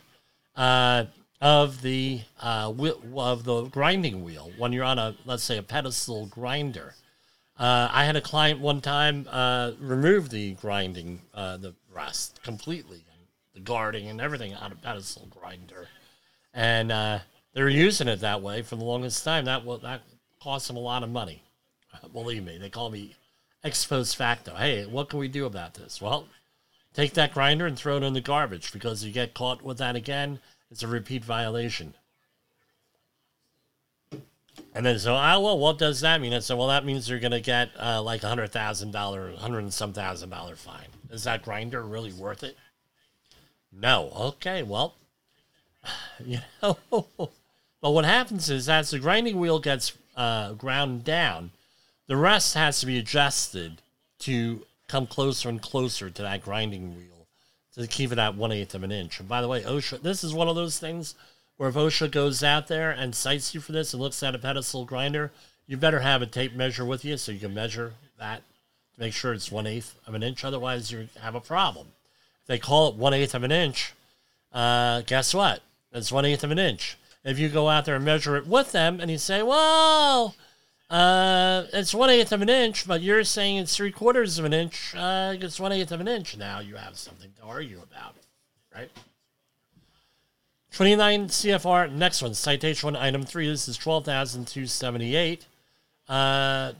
[0.56, 1.06] uh,
[1.40, 2.72] of the uh,
[3.16, 6.94] of the grinding wheel when you're on a let's say a pedestal grinder.
[7.58, 13.04] Uh, I had a client one time uh, remove the grinding uh, the rest completely,
[13.54, 15.88] the guarding and everything on a pedestal grinder,
[16.54, 17.18] and uh,
[17.52, 19.44] they were using it that way for the longest time.
[19.44, 20.02] That will that
[20.40, 21.42] cost them a lot of money.
[22.12, 23.14] Believe me, they call me
[23.64, 24.54] ex post facto.
[24.54, 26.00] Hey, what can we do about this?
[26.00, 26.26] Well,
[26.94, 29.96] take that grinder and throw it in the garbage because you get caught with that
[29.96, 31.94] again, it's a repeat violation.
[34.74, 36.32] And then so, oh, well, what does that mean?
[36.32, 39.34] I said, well, that means you're going to get uh, like a hundred thousand dollar,
[39.36, 40.88] hundred and some thousand dollar fine.
[41.10, 42.56] Is that grinder really worth it?
[43.72, 44.12] No.
[44.16, 44.62] Okay.
[44.62, 44.94] Well,
[46.24, 46.76] you know,
[47.80, 51.50] but what happens is as the grinding wheel gets uh, ground down,
[52.06, 53.80] the rest has to be adjusted
[54.20, 57.07] to come closer and closer to that grinding wheel
[57.78, 59.20] to keep it at one eighth of an inch.
[59.20, 61.14] And by the way, OSHA, this is one of those things
[61.56, 64.38] where if OSHA goes out there and cites you for this and looks at a
[64.38, 65.30] pedestal grinder,
[65.66, 68.42] you better have a tape measure with you so you can measure that
[68.94, 70.44] to make sure it's one eighth of an inch.
[70.44, 71.88] Otherwise, you have a problem.
[72.42, 73.92] If they call it one eighth of an inch,
[74.52, 75.60] uh, guess what?
[75.92, 76.96] It's one eighth of an inch.
[77.24, 80.34] If you go out there and measure it with them and you say, well,
[80.90, 84.54] uh, it's one eighth of an inch, but you're saying it's three quarters of an
[84.54, 84.94] inch.
[84.96, 86.36] Uh, it's one eighth of an inch.
[86.36, 88.14] Now you have something to argue about,
[88.74, 88.90] right?
[90.72, 93.48] 29 CFR, next one, citation one, item three.
[93.48, 95.46] This is 12,278.
[96.08, 96.72] Uh,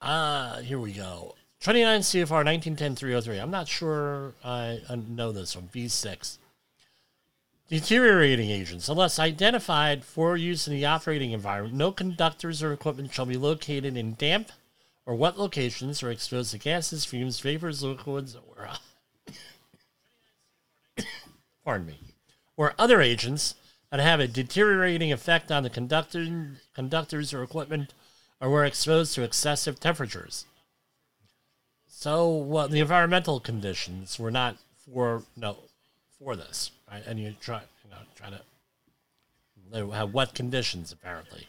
[0.00, 1.34] uh, here we go.
[1.60, 3.38] 29 CFR 1910 303.
[3.38, 5.68] I'm not sure I know this one.
[5.74, 6.38] B6.
[7.68, 8.88] Deteriorating agents.
[8.88, 13.96] Unless identified for use in the operating environment, no conductors or equipment shall be located
[13.96, 14.52] in damp
[15.06, 19.32] or wet locations or exposed to gases, fumes, vapors, liquids, or uh,
[21.64, 21.98] pardon me,
[22.56, 23.54] or other agents
[23.90, 27.94] that have a deteriorating effect on the conductor, conductors or equipment,
[28.40, 30.44] or were exposed to excessive temperatures.
[31.86, 35.56] So, well, the environmental conditions were not for no
[36.18, 37.02] for this right?
[37.06, 38.40] And you try, you know, try to
[39.74, 41.48] they have wet conditions apparently.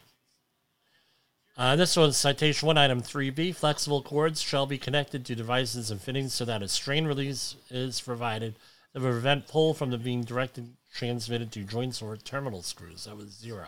[1.56, 3.54] Uh, this one's citation one, item 3B.
[3.54, 8.00] Flexible cords shall be connected to devices and fittings so that a strain release is
[8.00, 8.54] provided
[8.92, 13.04] to prevent pull from the being directed transmitted to joints or terminal screws.
[13.04, 13.66] That was zero.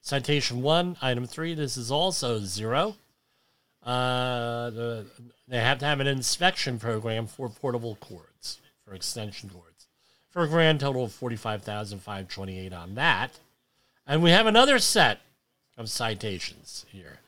[0.00, 1.54] Citation one, item three.
[1.54, 2.96] This is also zero.
[3.84, 5.06] Uh, the,
[5.48, 9.69] they have to have an inspection program for portable cords, for extension cords
[10.30, 13.38] for a grand total of 45,528 on that.
[14.06, 15.20] And we have another set
[15.76, 17.18] of citations here.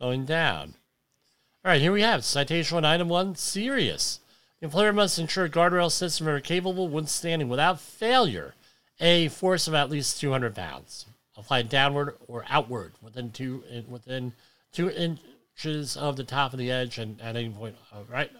[0.00, 0.74] Going down.
[1.64, 4.20] All right, here we have citation one, item one, serious.
[4.60, 8.54] The employer must ensure guardrail system are capable of withstanding without failure
[9.00, 14.32] a force of at least 200 pounds applied downward or outward within two within
[14.72, 17.76] two inches of the top of the edge and at any point.
[17.92, 18.30] All right.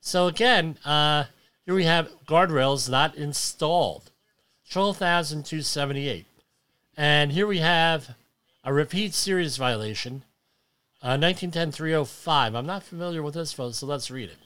[0.00, 1.24] So again, uh,
[1.64, 4.10] here we have guardrails not installed,
[4.70, 6.26] twelve thousand two seventy eight,
[6.96, 8.16] and here we have
[8.64, 10.24] a repeat series violation,
[11.02, 12.56] uh, 1910-305.
[12.56, 14.38] I'm not familiar with this, folks, so let's read it.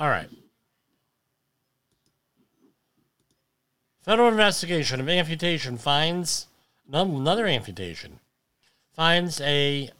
[0.00, 0.28] all right.
[4.02, 6.46] Federal investigation of amputation finds
[6.92, 8.20] another amputation
[8.94, 9.90] finds a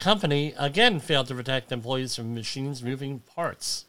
[0.00, 3.84] company again failed to protect employees from machines moving parts.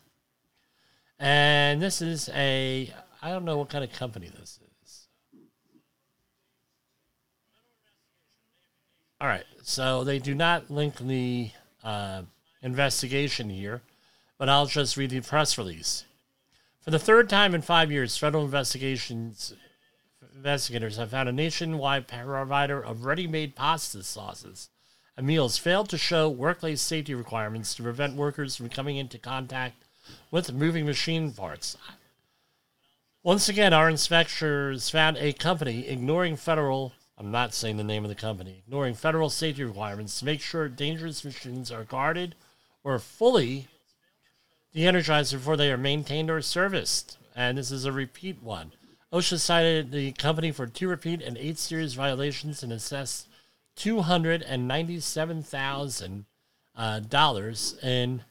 [1.20, 5.08] And this is a I don't know what kind of company this is.
[9.22, 11.52] All right, so they do not link the
[11.82, 12.24] uh,
[12.62, 13.82] investigation here,
[14.44, 16.04] but I'll just read the press release.
[16.82, 19.54] For the third time in five years, federal investigations
[20.36, 24.68] investigators have found a nationwide provider of ready-made pasta sauces
[25.16, 29.86] and meals failed to show workplace safety requirements to prevent workers from coming into contact
[30.30, 31.78] with moving machine parts.
[33.24, 38.10] Once again, our inspectors found a company ignoring federal, I'm not saying the name of
[38.10, 42.36] the company, ignoring federal safety requirements to make sure dangerous machines are guarded
[42.84, 43.70] or fully
[44.74, 47.18] de-energized before they are maintained or serviced.
[47.36, 48.72] And this is a repeat one.
[49.12, 53.28] OSHA cited the company for two repeat and eight serious violations and assessed
[53.76, 56.26] two hundred and ninety-seven thousand
[57.10, 58.22] dollars in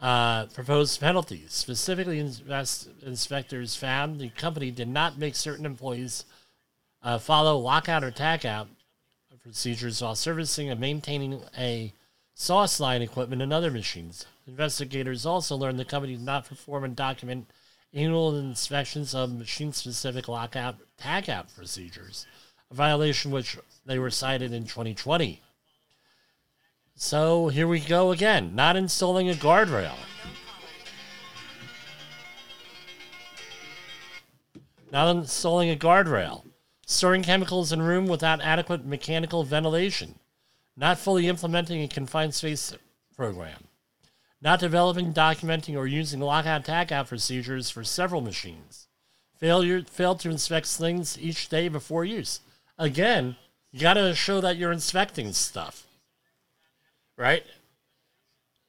[0.00, 1.52] uh, proposed penalties.
[1.52, 6.24] Specifically, invest- inspectors found the company did not make certain employees
[7.02, 8.66] uh, follow lockout or tagout
[9.42, 11.92] procedures while servicing and maintaining a
[12.34, 14.26] sauce line equipment and other machines.
[14.48, 17.50] Investigators also learned the company did not perform and document
[17.92, 22.26] annual inspections of machine specific lockout tagout procedures,
[22.70, 25.42] a violation which they were cited in 2020.
[26.94, 29.96] So here we go again, not installing a guardrail.
[34.90, 36.44] Not installing a guardrail.
[36.86, 40.14] Storing chemicals in room without adequate mechanical ventilation.
[40.74, 42.74] Not fully implementing a confined space
[43.14, 43.68] program
[44.40, 48.86] not developing, documenting, or using lockout tagout procedures for several machines.
[49.36, 52.40] Failure failed to inspect slings each day before use.
[52.78, 53.36] Again,
[53.72, 55.86] you got to show that you're inspecting stuff,
[57.16, 57.44] right?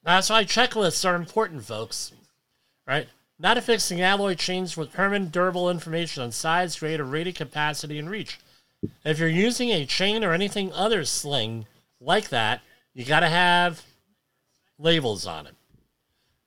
[0.02, 2.12] That's why checklists are important, folks.
[2.86, 3.06] Right?
[3.38, 8.10] Not affixing alloy chains with permanent durable information on size, grade, or rated capacity and
[8.10, 8.38] reach.
[9.04, 11.66] If you're using a chain or anything other sling
[12.00, 12.62] like that,
[12.94, 13.82] you got to have
[14.78, 15.54] labels on it.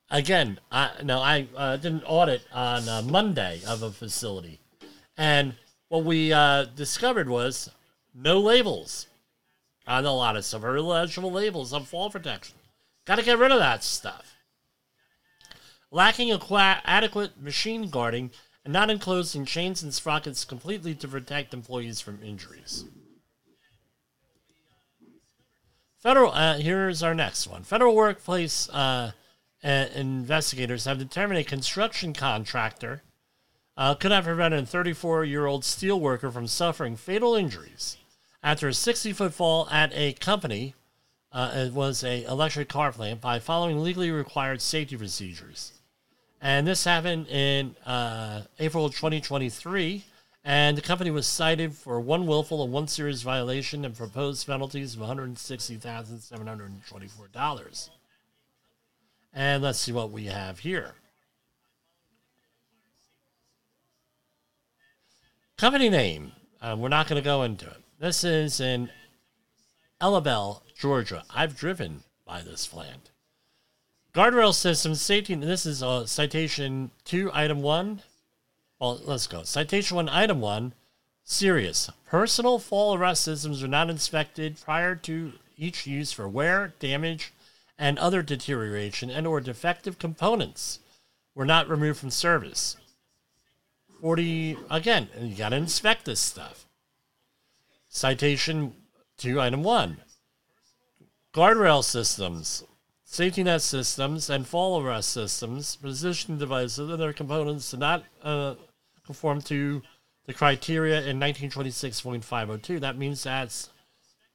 [0.09, 4.59] Again, I no, I uh, did an audit on uh, Monday of a facility,
[5.17, 5.55] and
[5.89, 7.69] what we uh, discovered was
[8.13, 9.07] no labels
[9.87, 12.55] on a lot of stuff, or illegible labels on fall protection.
[13.05, 14.35] Got to get rid of that stuff.
[15.91, 16.31] Lacking
[16.85, 18.31] adequate machine guarding
[18.63, 22.85] and not enclosing chains and sprockets completely to protect employees from injuries.
[25.99, 26.31] Federal.
[26.31, 27.63] Uh, here's our next one.
[27.63, 28.69] Federal workplace
[29.63, 33.01] uh, investigators have determined a construction contractor
[33.75, 37.97] uh, could have prevented a 34 year old steel worker from suffering fatal injuries
[38.43, 40.75] after a 60 foot fall at a company.
[41.31, 45.73] Uh, it was a electric car plant by following legally required safety procedures.
[46.39, 50.03] And this happened in uh, April 2023.
[50.45, 54.93] And the company was cited for one willful and one serious violation and proposed penalties
[54.93, 57.89] of $160,724.
[59.33, 60.93] And let's see what we have here.
[65.57, 66.33] Company name.
[66.61, 67.81] Uh, we're not going to go into it.
[67.99, 68.89] This is in
[70.01, 71.23] Ellabell, Georgia.
[71.29, 73.09] I've driven by this plant.
[74.13, 75.33] Guardrail system safety.
[75.35, 78.01] This is a citation two, item one.
[78.79, 79.43] Well, let's go.
[79.43, 80.73] Citation one, item one.
[81.23, 81.89] Serious.
[82.05, 87.31] Personal fall arrest systems are not inspected prior to each use for wear, damage,
[87.83, 90.79] and other deterioration and or defective components
[91.35, 92.77] were not removed from service.
[93.99, 96.65] 40 again, you got to inspect this stuff.
[97.89, 98.71] Citation
[99.17, 99.97] 2 item 1.
[101.33, 102.63] Guardrail systems,
[103.03, 108.55] safety net systems, and fall arrest systems, positioning devices and their components do not uh,
[109.05, 109.81] conform to
[110.25, 112.79] the criteria in 1926.502.
[112.79, 113.71] That means that's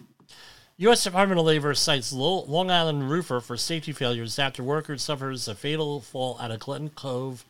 [0.77, 1.03] U.S.
[1.03, 6.01] Department of Labor cites Long Island roofer for safety failures after worker suffers a fatal
[6.01, 7.45] fall at a Clinton Cove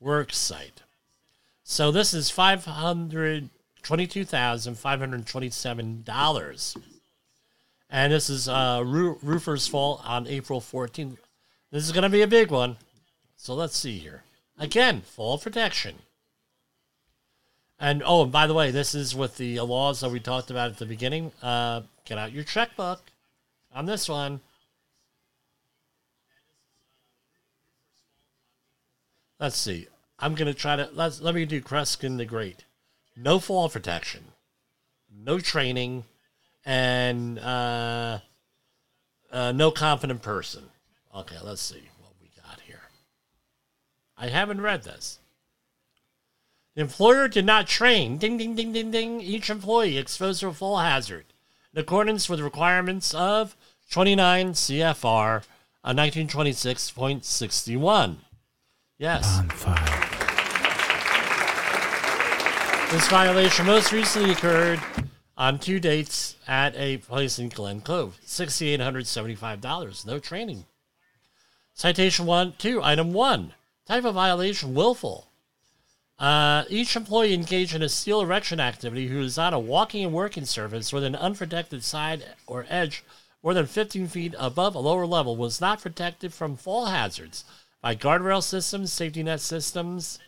[0.00, 0.82] work site.
[1.72, 3.48] So this is five hundred
[3.82, 6.76] twenty-two thousand five hundred twenty-seven dollars,
[7.88, 11.18] and this is uh, roofer's fault on April fourteenth.
[11.70, 12.76] This is going to be a big one.
[13.36, 14.22] So let's see here.
[14.58, 15.94] Again, fall protection.
[17.80, 20.72] And oh, and by the way, this is with the laws that we talked about
[20.72, 21.32] at the beginning.
[21.42, 23.00] Uh, get out your checkbook
[23.74, 24.40] on this one.
[29.40, 29.88] Let's see.
[30.22, 32.64] I'm gonna try to let's let me do Kreskin the Great.
[33.16, 34.22] No fall protection,
[35.12, 36.04] no training,
[36.64, 38.20] and uh,
[39.32, 40.62] uh, no competent person.
[41.14, 42.82] Okay, let's see what we got here.
[44.16, 45.18] I haven't read this.
[46.76, 50.54] The employer did not train, ding, ding, ding, ding, ding, each employee exposed to a
[50.54, 51.24] fall hazard
[51.74, 53.56] in accordance with the requirements of
[53.90, 55.42] 29 CFR
[55.84, 58.16] uh, 1926.61.
[58.98, 59.38] Yes.
[59.38, 60.01] On fire.
[62.92, 64.78] This violation most recently occurred
[65.34, 68.18] on two dates at a place in Glen Cove.
[68.26, 70.04] $6,875.
[70.04, 70.66] No training.
[71.72, 73.54] Citation one, two, item one.
[73.86, 75.28] Type of violation willful.
[76.18, 80.12] Uh, each employee engaged in a steel erection activity who is on a walking and
[80.12, 83.02] working surface with an unprotected side or edge
[83.42, 87.46] more than 15 feet above a lower level was not protected from fall hazards
[87.80, 90.18] by guardrail systems, safety net systems,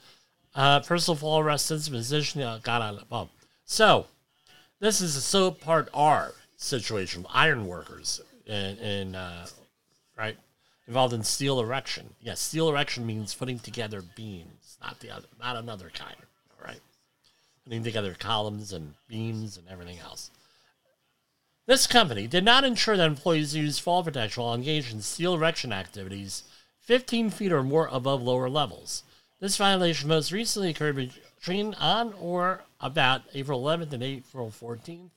[0.54, 3.28] uh, personal fall arrest systems, position uh, got on above.
[3.64, 4.06] So,
[4.80, 9.46] this is a subpart R situation, iron workers, in uh,
[10.16, 10.36] right
[10.86, 12.14] involved in steel erection.
[12.20, 16.16] Yes, steel erection means putting together beams, not the other, not another kind.
[16.58, 16.80] All right,
[17.64, 20.30] putting together columns and beams and everything else.
[21.66, 25.72] This company did not ensure that employees used fall protection while engaged in steel erection
[25.72, 26.44] activities
[26.80, 29.02] 15 feet or more above lower levels.
[29.40, 35.10] This violation most recently occurred between on or about April 11th and April 14th.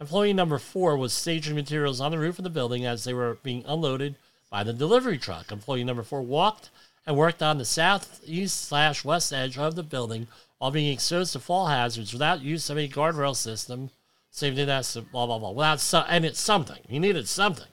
[0.00, 3.38] Employee number four was staging materials on the roof of the building as they were
[3.42, 4.16] being unloaded
[4.50, 5.50] by the delivery truck.
[5.50, 6.70] Employee number four walked
[7.06, 10.26] and worked on the southeast slash west edge of the building
[10.58, 13.90] while being exposed to fall hazards without use of a guardrail system,
[14.30, 15.50] safety nets, blah blah blah.
[15.50, 16.80] Without so, and it's something.
[16.88, 17.68] He needed something.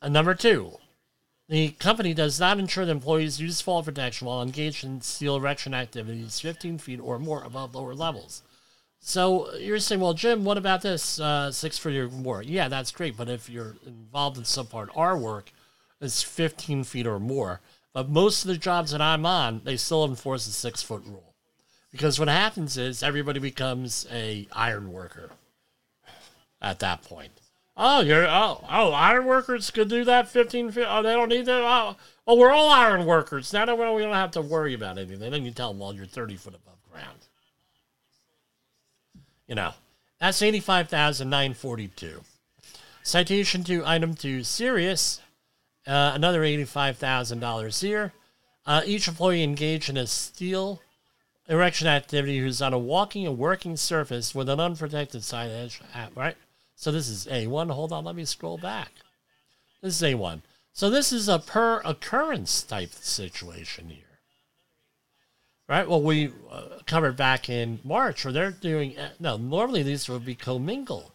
[0.00, 0.78] And number two,
[1.48, 5.74] the company does not ensure that employees use fall protection while engaged in steel erection
[5.74, 8.42] activities 15 feet or more above lower levels.
[8.98, 12.42] So you're saying, well, Jim, what about this uh, six foot or more?
[12.42, 13.16] Yeah, that's great.
[13.16, 15.52] But if you're involved in subpart R work,
[16.00, 17.60] it's 15 feet or more.
[17.92, 21.34] But most of the jobs that I'm on, they still enforce the six foot rule.
[21.92, 25.30] Because what happens is everybody becomes a iron worker
[26.60, 27.40] at that point.
[27.76, 30.86] Oh, you're oh oh iron workers could do that 15 feet.
[30.88, 31.62] Oh, they don't need that.
[31.62, 31.96] Oh,
[32.26, 33.52] oh, we're all iron workers.
[33.52, 35.30] Now we don't have to worry about anything.
[35.30, 37.18] Then you tell them, well, you're 30 foot above ground.
[39.46, 39.72] You know,
[40.18, 42.22] that's 85,942.
[43.02, 45.20] Citation to item two, serious,
[45.86, 48.12] uh, another $85,000 here.
[48.66, 50.80] Uh, each employee engaged in a steel
[51.48, 56.06] erection activity who's on a walking and working surface with an unprotected side edge, uh,
[56.16, 56.36] right?
[56.76, 57.70] So this is A1.
[57.70, 58.92] Hold on, let me scroll back.
[59.82, 60.42] This is A1.
[60.72, 64.02] So this is a per occurrence type situation here.
[65.68, 65.88] Right?
[65.88, 70.24] Well, we uh, covered back in March where they're doing, uh, no, normally these would
[70.24, 71.10] be commingled.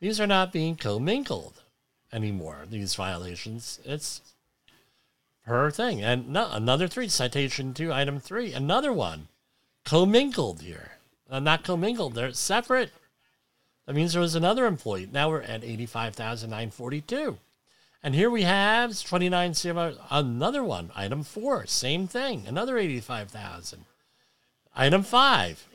[0.00, 1.62] These are not being commingled
[2.12, 3.78] anymore, these violations.
[3.84, 4.22] It's
[5.44, 6.02] per thing.
[6.02, 9.28] And no, another three, citation to item three, another one.
[9.84, 10.92] Commingled here.
[11.30, 12.90] Uh, not commingled, they're separate.
[13.90, 15.08] That means there was another employee.
[15.10, 17.38] Now we're at 85,942.
[18.04, 19.52] And here we have 29
[20.12, 20.92] another one.
[20.94, 23.86] Item four, same thing, another 85,000.
[24.76, 25.66] Item five,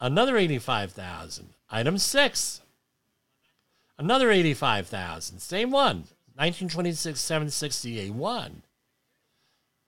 [0.00, 1.50] another 85,000.
[1.70, 2.62] Item six,
[3.98, 5.40] another 85,000.
[5.40, 6.04] Same one,
[6.36, 8.50] 1926 760 A1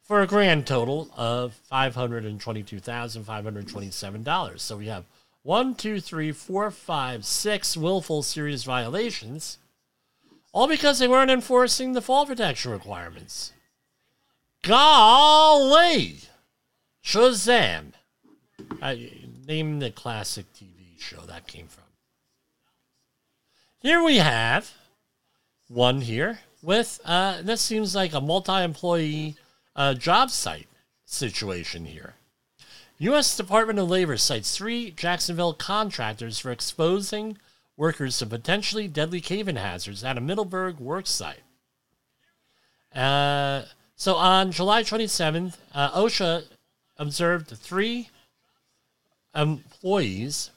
[0.02, 4.60] for a grand total of $522,527.
[4.60, 5.06] So we have
[5.44, 9.58] one, two, three, four, five, six willful serious violations
[10.52, 13.52] all because they weren't enforcing the fall protection requirements.
[14.62, 16.20] Golly!
[17.04, 17.92] Shazam!
[18.80, 19.10] I,
[19.46, 21.84] name the classic TV show that came from.
[23.80, 24.72] Here we have
[25.68, 29.36] one here with, uh, this seems like a multi employee
[29.76, 30.68] uh, job site
[31.04, 32.14] situation here.
[32.98, 33.36] U.S.
[33.36, 37.38] Department of Labor cites three Jacksonville contractors for exposing
[37.76, 41.42] workers to potentially deadly cave-in hazards at a Middleburg work site.
[42.94, 43.62] Uh,
[43.96, 46.44] so on July 27th, uh, OSHA
[46.96, 48.10] observed three
[49.34, 50.50] employees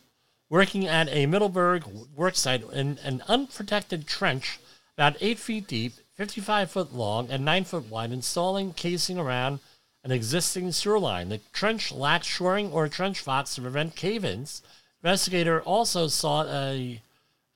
[0.50, 1.86] working at a Middleburg
[2.16, 4.60] work site in an unprotected trench
[4.96, 9.60] about 8 feet deep, 55 foot long, and 9 foot wide, installing casing around
[10.04, 11.30] an existing sewer line.
[11.30, 14.62] The trench lacked shoring or trench box to prevent cave ins.
[15.04, 17.02] Investigator also saw a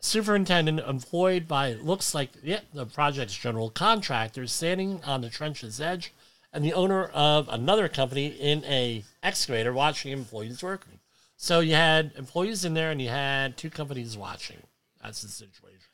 [0.01, 6.11] superintendent employed by looks like yeah, the project's general contractor standing on the trench's edge
[6.51, 10.99] and the owner of another company in a excavator watching employees working
[11.37, 14.57] so you had employees in there and you had two companies watching
[15.03, 15.89] that's the situation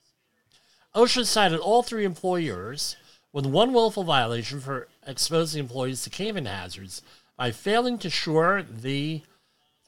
[0.96, 2.96] osha cited all three employers
[3.34, 7.02] with one willful violation for exposing employees to cave-in hazards
[7.38, 9.22] by failing to shore the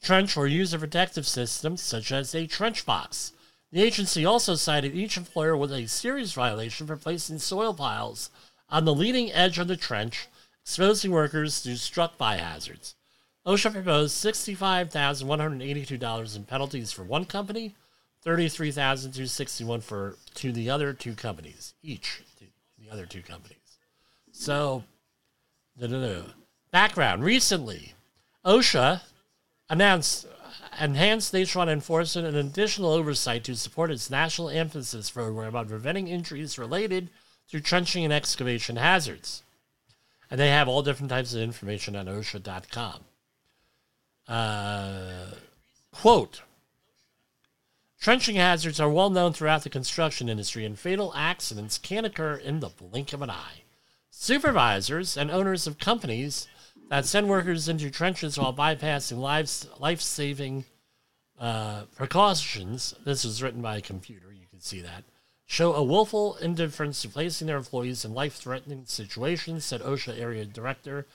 [0.02, 3.32] trench or use a protective system such as a trench box
[3.72, 8.30] the agency also cited each employer with a serious violation for placing soil piles
[8.68, 10.26] on the leading edge of the trench,
[10.62, 12.96] exposing workers to struck by hazards.
[13.46, 17.74] OSHA proposed $65,182 in penalties for one company,
[18.22, 22.22] 33,261 for to the other two companies, each
[22.78, 23.56] the other two companies.
[24.32, 24.84] So,
[26.70, 27.94] background recently,
[28.44, 29.02] OSHA
[29.68, 30.26] announced
[30.80, 36.58] enhanced nationwide enforcement and additional oversight to support its national emphasis program on preventing injuries
[36.58, 37.10] related
[37.50, 39.42] to trenching and excavation hazards.
[40.30, 43.04] And they have all different types of information on OSHA.com.
[44.28, 45.26] Uh,
[45.92, 46.42] quote
[48.00, 52.60] Trenching hazards are well known throughout the construction industry, and fatal accidents can occur in
[52.60, 53.59] the blink of an eye.
[54.22, 56.46] Supervisors and owners of companies
[56.90, 60.66] that send workers into trenches while bypassing lives, life saving
[61.38, 62.94] uh, precautions.
[63.06, 65.04] This was written by a computer, you can see that.
[65.46, 70.44] Show a willful indifference to placing their employees in life threatening situations, said OSHA Area
[70.44, 71.06] Director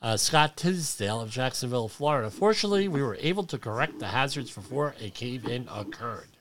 [0.00, 2.30] uh, Scott Tisdale of Jacksonville, Florida.
[2.30, 6.36] Fortunately, we were able to correct the hazards before a cave in occurred.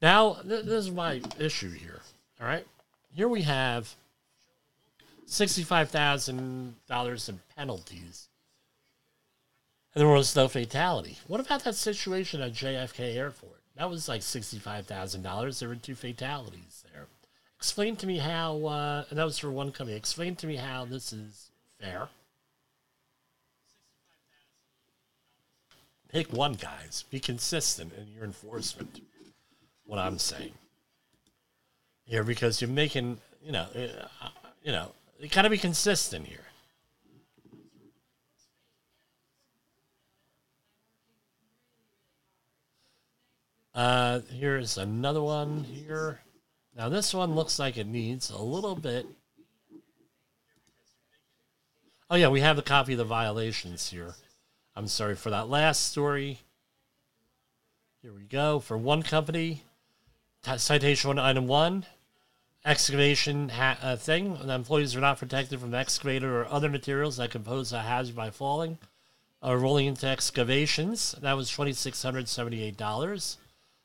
[0.00, 2.00] Now, th- this is my issue here.
[2.40, 2.66] All right.
[3.14, 3.96] Here we have
[5.32, 8.28] $65,000 in penalties.
[9.94, 11.18] And there was no fatality.
[11.26, 13.60] What about that situation at JFK Airport?
[13.76, 15.58] That was like $65,000.
[15.58, 17.06] There were two fatalities there.
[17.56, 19.96] Explain to me how, uh, and that was for one company.
[19.96, 22.08] Explain to me how this is fair.
[26.10, 27.04] Pick one, guys.
[27.10, 29.00] Be consistent in your enforcement.
[29.84, 30.52] What I'm saying
[32.04, 34.28] here, because you're making, you know, uh,
[34.62, 34.92] you know,
[35.22, 36.40] you got to be consistent here.
[43.72, 46.20] Uh, here's another one here.
[46.76, 49.06] Now this one looks like it needs a little bit.
[52.10, 54.14] Oh yeah, we have the copy of the violations here.
[54.74, 56.40] I'm sorry for that last story.
[58.02, 58.58] Here we go.
[58.58, 59.62] For one company,
[60.56, 61.86] citation one, item one,
[62.64, 64.36] excavation ha- uh, thing.
[64.42, 68.16] The employees are not protected from excavator or other materials that can pose a hazard
[68.16, 68.78] by falling
[69.42, 71.12] or rolling into excavations.
[71.20, 73.36] That was $2,678.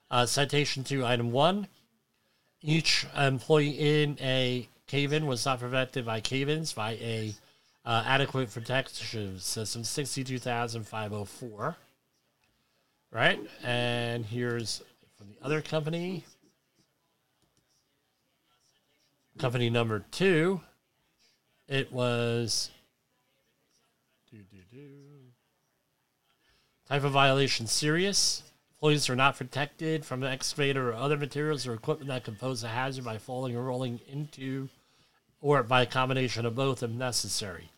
[0.10, 1.68] Uh, citation to item one.
[2.62, 7.34] Each employee in a cave-in was not protected by cave-ins by a
[7.86, 11.78] uh, adequate protection system, sixty-two thousand five hundred four.
[13.12, 14.82] Right, and here's
[15.18, 16.26] from the other company.
[19.38, 20.62] Company number two.
[21.68, 22.72] It was.
[26.88, 28.44] Type of violation serious.
[28.76, 32.64] Employees are not protected from an excavator or other materials or equipment that can pose
[32.64, 34.70] a hazard by falling or rolling into
[35.42, 37.70] or by a combination of both if necessary.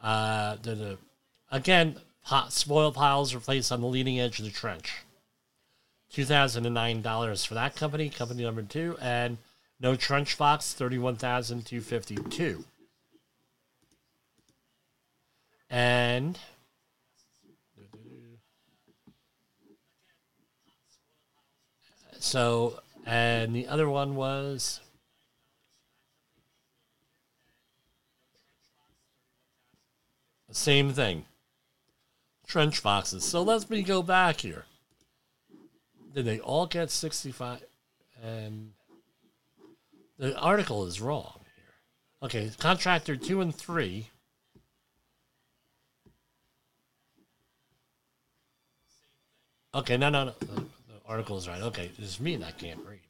[0.00, 0.98] Uh, the,
[1.50, 5.04] again, pot, spoil piles are placed on the leading edge of the trench.
[6.12, 9.38] $2,009 for that company, company number two, and
[9.80, 12.64] no trench box, 31252
[15.68, 16.38] And
[22.26, 24.80] So, and the other one was.
[30.48, 31.24] The same thing.
[32.48, 33.22] Trench boxes.
[33.22, 34.64] So let me go back here.
[36.14, 37.62] Did they all get 65?
[38.20, 38.72] And
[40.18, 41.74] the article is wrong here.
[42.22, 44.08] Okay, contractor two and three.
[49.74, 50.34] Okay, no, no, no.
[50.40, 50.64] The, the
[51.06, 51.60] article is right.
[51.60, 53.00] Okay, it's me that can't read.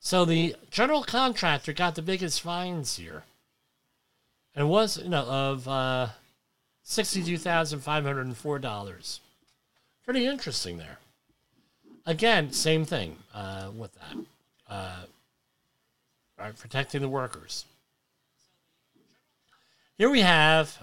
[0.00, 3.22] So the general contractor got the biggest fines here.
[4.54, 6.08] And was, you know, of uh,
[6.84, 9.20] $62,504.
[10.04, 10.98] Pretty interesting there.
[12.06, 14.16] Again, same thing uh, with that.
[14.68, 15.02] Uh,
[16.46, 17.64] right, protecting the workers.
[19.98, 20.78] Here we have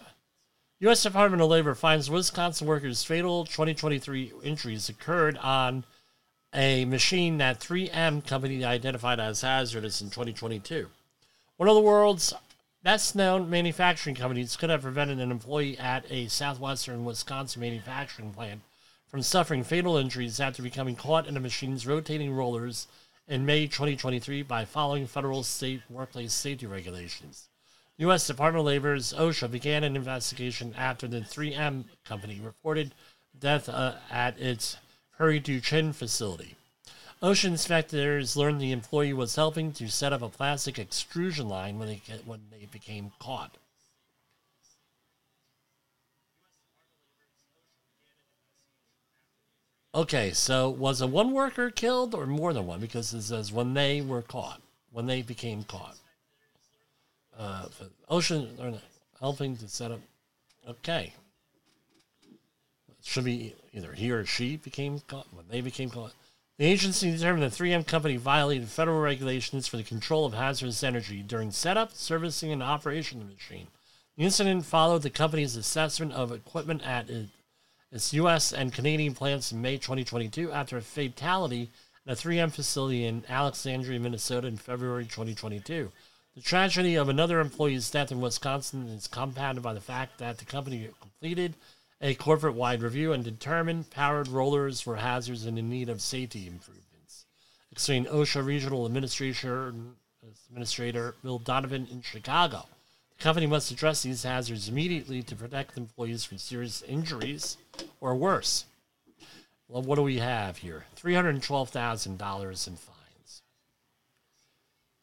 [0.82, 1.02] U.S.
[1.02, 5.84] Department of Labor finds Wisconsin workers fatal 2023 injuries occurred on
[6.54, 10.88] a machine that 3M company identified as hazardous in 2022.
[11.58, 12.34] One of the world's
[12.84, 18.62] best known manufacturing companies could have prevented an employee at a southwestern Wisconsin manufacturing plant
[19.08, 22.88] from suffering fatal injuries after becoming caught in a machine's rotating rollers
[23.28, 27.50] in May 2023 by following federal state workplace safety regulations.
[27.98, 28.28] U.S.
[28.28, 32.94] Department of Labor's OSHA began an investigation after the 3M company reported
[33.38, 34.78] death uh, at its
[35.16, 36.56] Prairie du Chien facility.
[37.22, 41.88] OSHA inspectors learned the employee was helping to set up a plastic extrusion line when
[41.88, 43.58] they, when they became caught.
[49.98, 52.80] Okay, so was a one worker killed or more than one?
[52.80, 55.98] Because it says when they were caught, when they became caught.
[57.36, 57.66] Uh,
[58.08, 58.74] ocean or
[59.20, 60.00] helping to set up.
[60.70, 61.14] Okay,
[63.02, 66.14] should be either he or she became caught when they became caught.
[66.60, 71.24] The agency determined the 3M company violated federal regulations for the control of hazardous energy
[71.24, 73.68] during setup, servicing, and operation of the machine.
[74.16, 77.10] The incident followed the company's assessment of equipment at
[77.92, 78.52] its U.S.
[78.52, 81.70] and Canadian plants in May 2022 after a fatality
[82.06, 85.92] at a 3M facility in Alexandria, Minnesota in February 2022.
[86.36, 90.46] The tragedy of another employee's death in Wisconsin is compounded by the fact that the
[90.46, 91.56] company completed
[92.00, 96.46] a corporate wide review and determined powered rollers were hazards and in need of safety
[96.46, 97.26] improvements.
[97.72, 99.74] Explained OSHA Regional Administrator,
[100.50, 102.68] Administrator Bill Donovan in Chicago.
[103.18, 107.58] The company must address these hazards immediately to protect employees from serious injuries
[108.00, 108.66] or worse.
[109.68, 110.86] Well, what do we have here?
[110.96, 113.42] $312,000 in fines.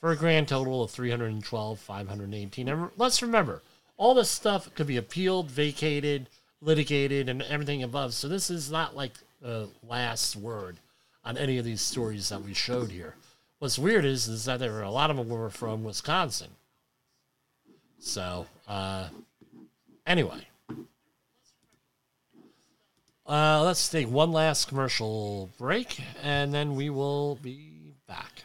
[0.00, 2.68] for a grand total of 312,518.
[2.68, 3.62] And let's remember,
[3.96, 6.28] all this stuff could be appealed, vacated,
[6.60, 8.14] litigated, and everything above.
[8.14, 10.78] So this is not like the last word
[11.24, 13.14] on any of these stories that we showed here.
[13.58, 16.50] What's weird is is that there were a lot of them were from Wisconsin.
[17.98, 19.08] So uh,
[20.06, 20.46] anyway,
[23.26, 28.44] uh, let's take one last commercial break, and then we will be back.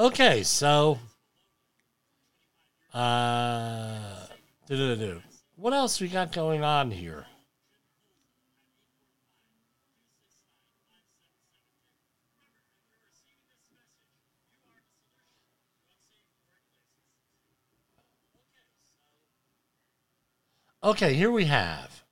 [0.00, 0.98] Okay, so
[2.94, 4.24] uh
[5.56, 7.26] what else we got going on here?
[20.82, 22.04] Okay, here we have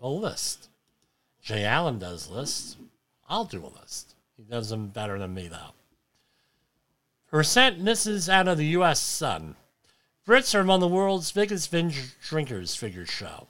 [0.00, 0.70] a list.
[1.40, 2.76] Jay Allen does lists.
[3.28, 4.16] I'll do a list.
[4.36, 5.77] He does them better than me, though.
[7.30, 8.98] Percent this is out of the U.S.
[8.98, 9.54] Sun.
[10.26, 13.48] Brits are among the world's biggest binge drinkers, figures show.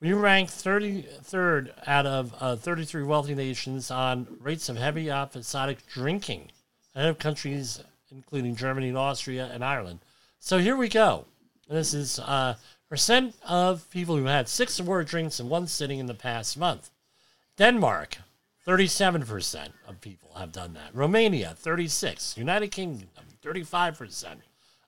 [0.00, 6.50] We rank 33rd out of uh, 33 wealthy nations on rates of heavy episodic drinking,
[6.94, 10.00] ahead of countries including Germany and Austria and Ireland.
[10.40, 11.26] So here we go.
[11.68, 12.56] This is uh,
[12.88, 16.58] percent of people who had six or more drinks in one sitting in the past
[16.58, 16.90] month.
[17.56, 18.18] Denmark,
[18.70, 20.94] 37% of people have done that.
[20.94, 22.36] Romania, 36.
[22.38, 23.08] United Kingdom,
[23.42, 24.36] 35%.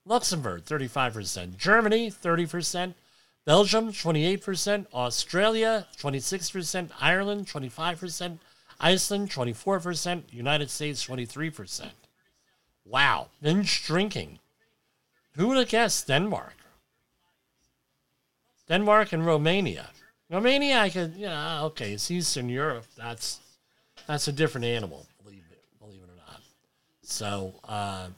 [0.07, 1.57] Luxembourg, 35%.
[1.57, 2.95] Germany, 30%.
[3.45, 4.87] Belgium, 28%.
[4.95, 6.91] Australia, 26%.
[7.01, 8.39] Ireland, 25%.
[8.79, 10.23] Iceland, 24%.
[10.31, 11.91] United States, 23%.
[12.85, 13.31] Wow.
[13.41, 14.39] Binge drinking.
[15.35, 16.55] Who would have guessed Denmark?
[18.69, 19.91] Denmark and Romania.
[20.31, 22.87] Romania, I could, yeah, okay, it's Eastern Europe.
[22.97, 23.42] That's
[24.07, 26.41] that's a different animal, believe it, believe it or not.
[27.03, 28.09] So, uh,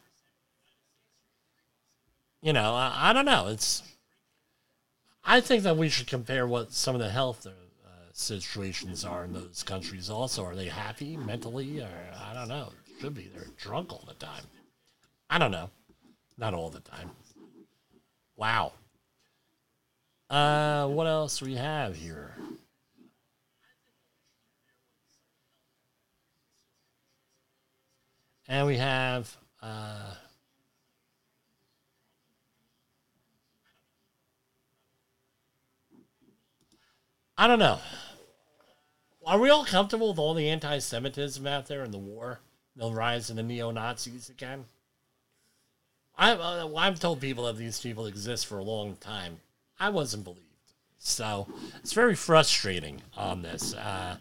[2.43, 3.49] you know, I, I, don't know.
[3.49, 3.83] It's,
[5.25, 7.51] I think that we should compare what some of the health uh,
[8.13, 10.11] situations are in those countries.
[10.11, 12.71] Also, are they happy mentally, or I don't know?
[13.01, 13.31] Should be.
[13.35, 14.45] They're drunk all the time.
[15.29, 15.71] I don't know.
[16.39, 17.11] Not all the time.
[18.37, 18.73] Wow.
[20.31, 22.35] Uh, what else we have here?
[28.47, 30.15] And we have uh,
[37.37, 37.79] I don't know.
[39.27, 42.41] Are we all comfortable with all the anti Semitism out there and the war?
[42.77, 44.67] The rise of the neo Nazis again?
[46.17, 49.41] I've, uh, I've told people that these people exist for a long time.
[49.81, 50.43] I wasn't believed.
[50.99, 54.17] So it's very frustrating on this, uh,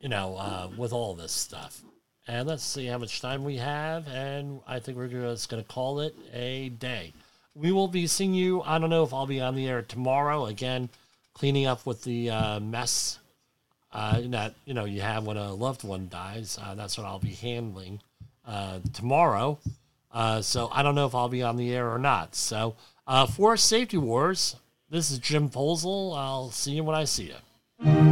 [0.00, 1.82] you know, uh, with all this stuff.
[2.28, 4.06] And let's see how much time we have.
[4.08, 7.12] And I think we're just going to call it a day.
[7.54, 8.62] We will be seeing you.
[8.62, 10.46] I don't know if I'll be on the air tomorrow.
[10.46, 10.88] Again,
[11.34, 13.18] cleaning up with the uh, mess
[13.92, 16.58] uh, that you know you have when a loved one dies.
[16.60, 18.00] Uh, that's what I'll be handling
[18.46, 19.58] uh, tomorrow.
[20.12, 22.34] Uh, so I don't know if I'll be on the air or not.
[22.34, 24.56] So uh, for Safety Wars,
[24.90, 26.16] this is Jim Poesl.
[26.16, 28.11] I'll see you when I see you.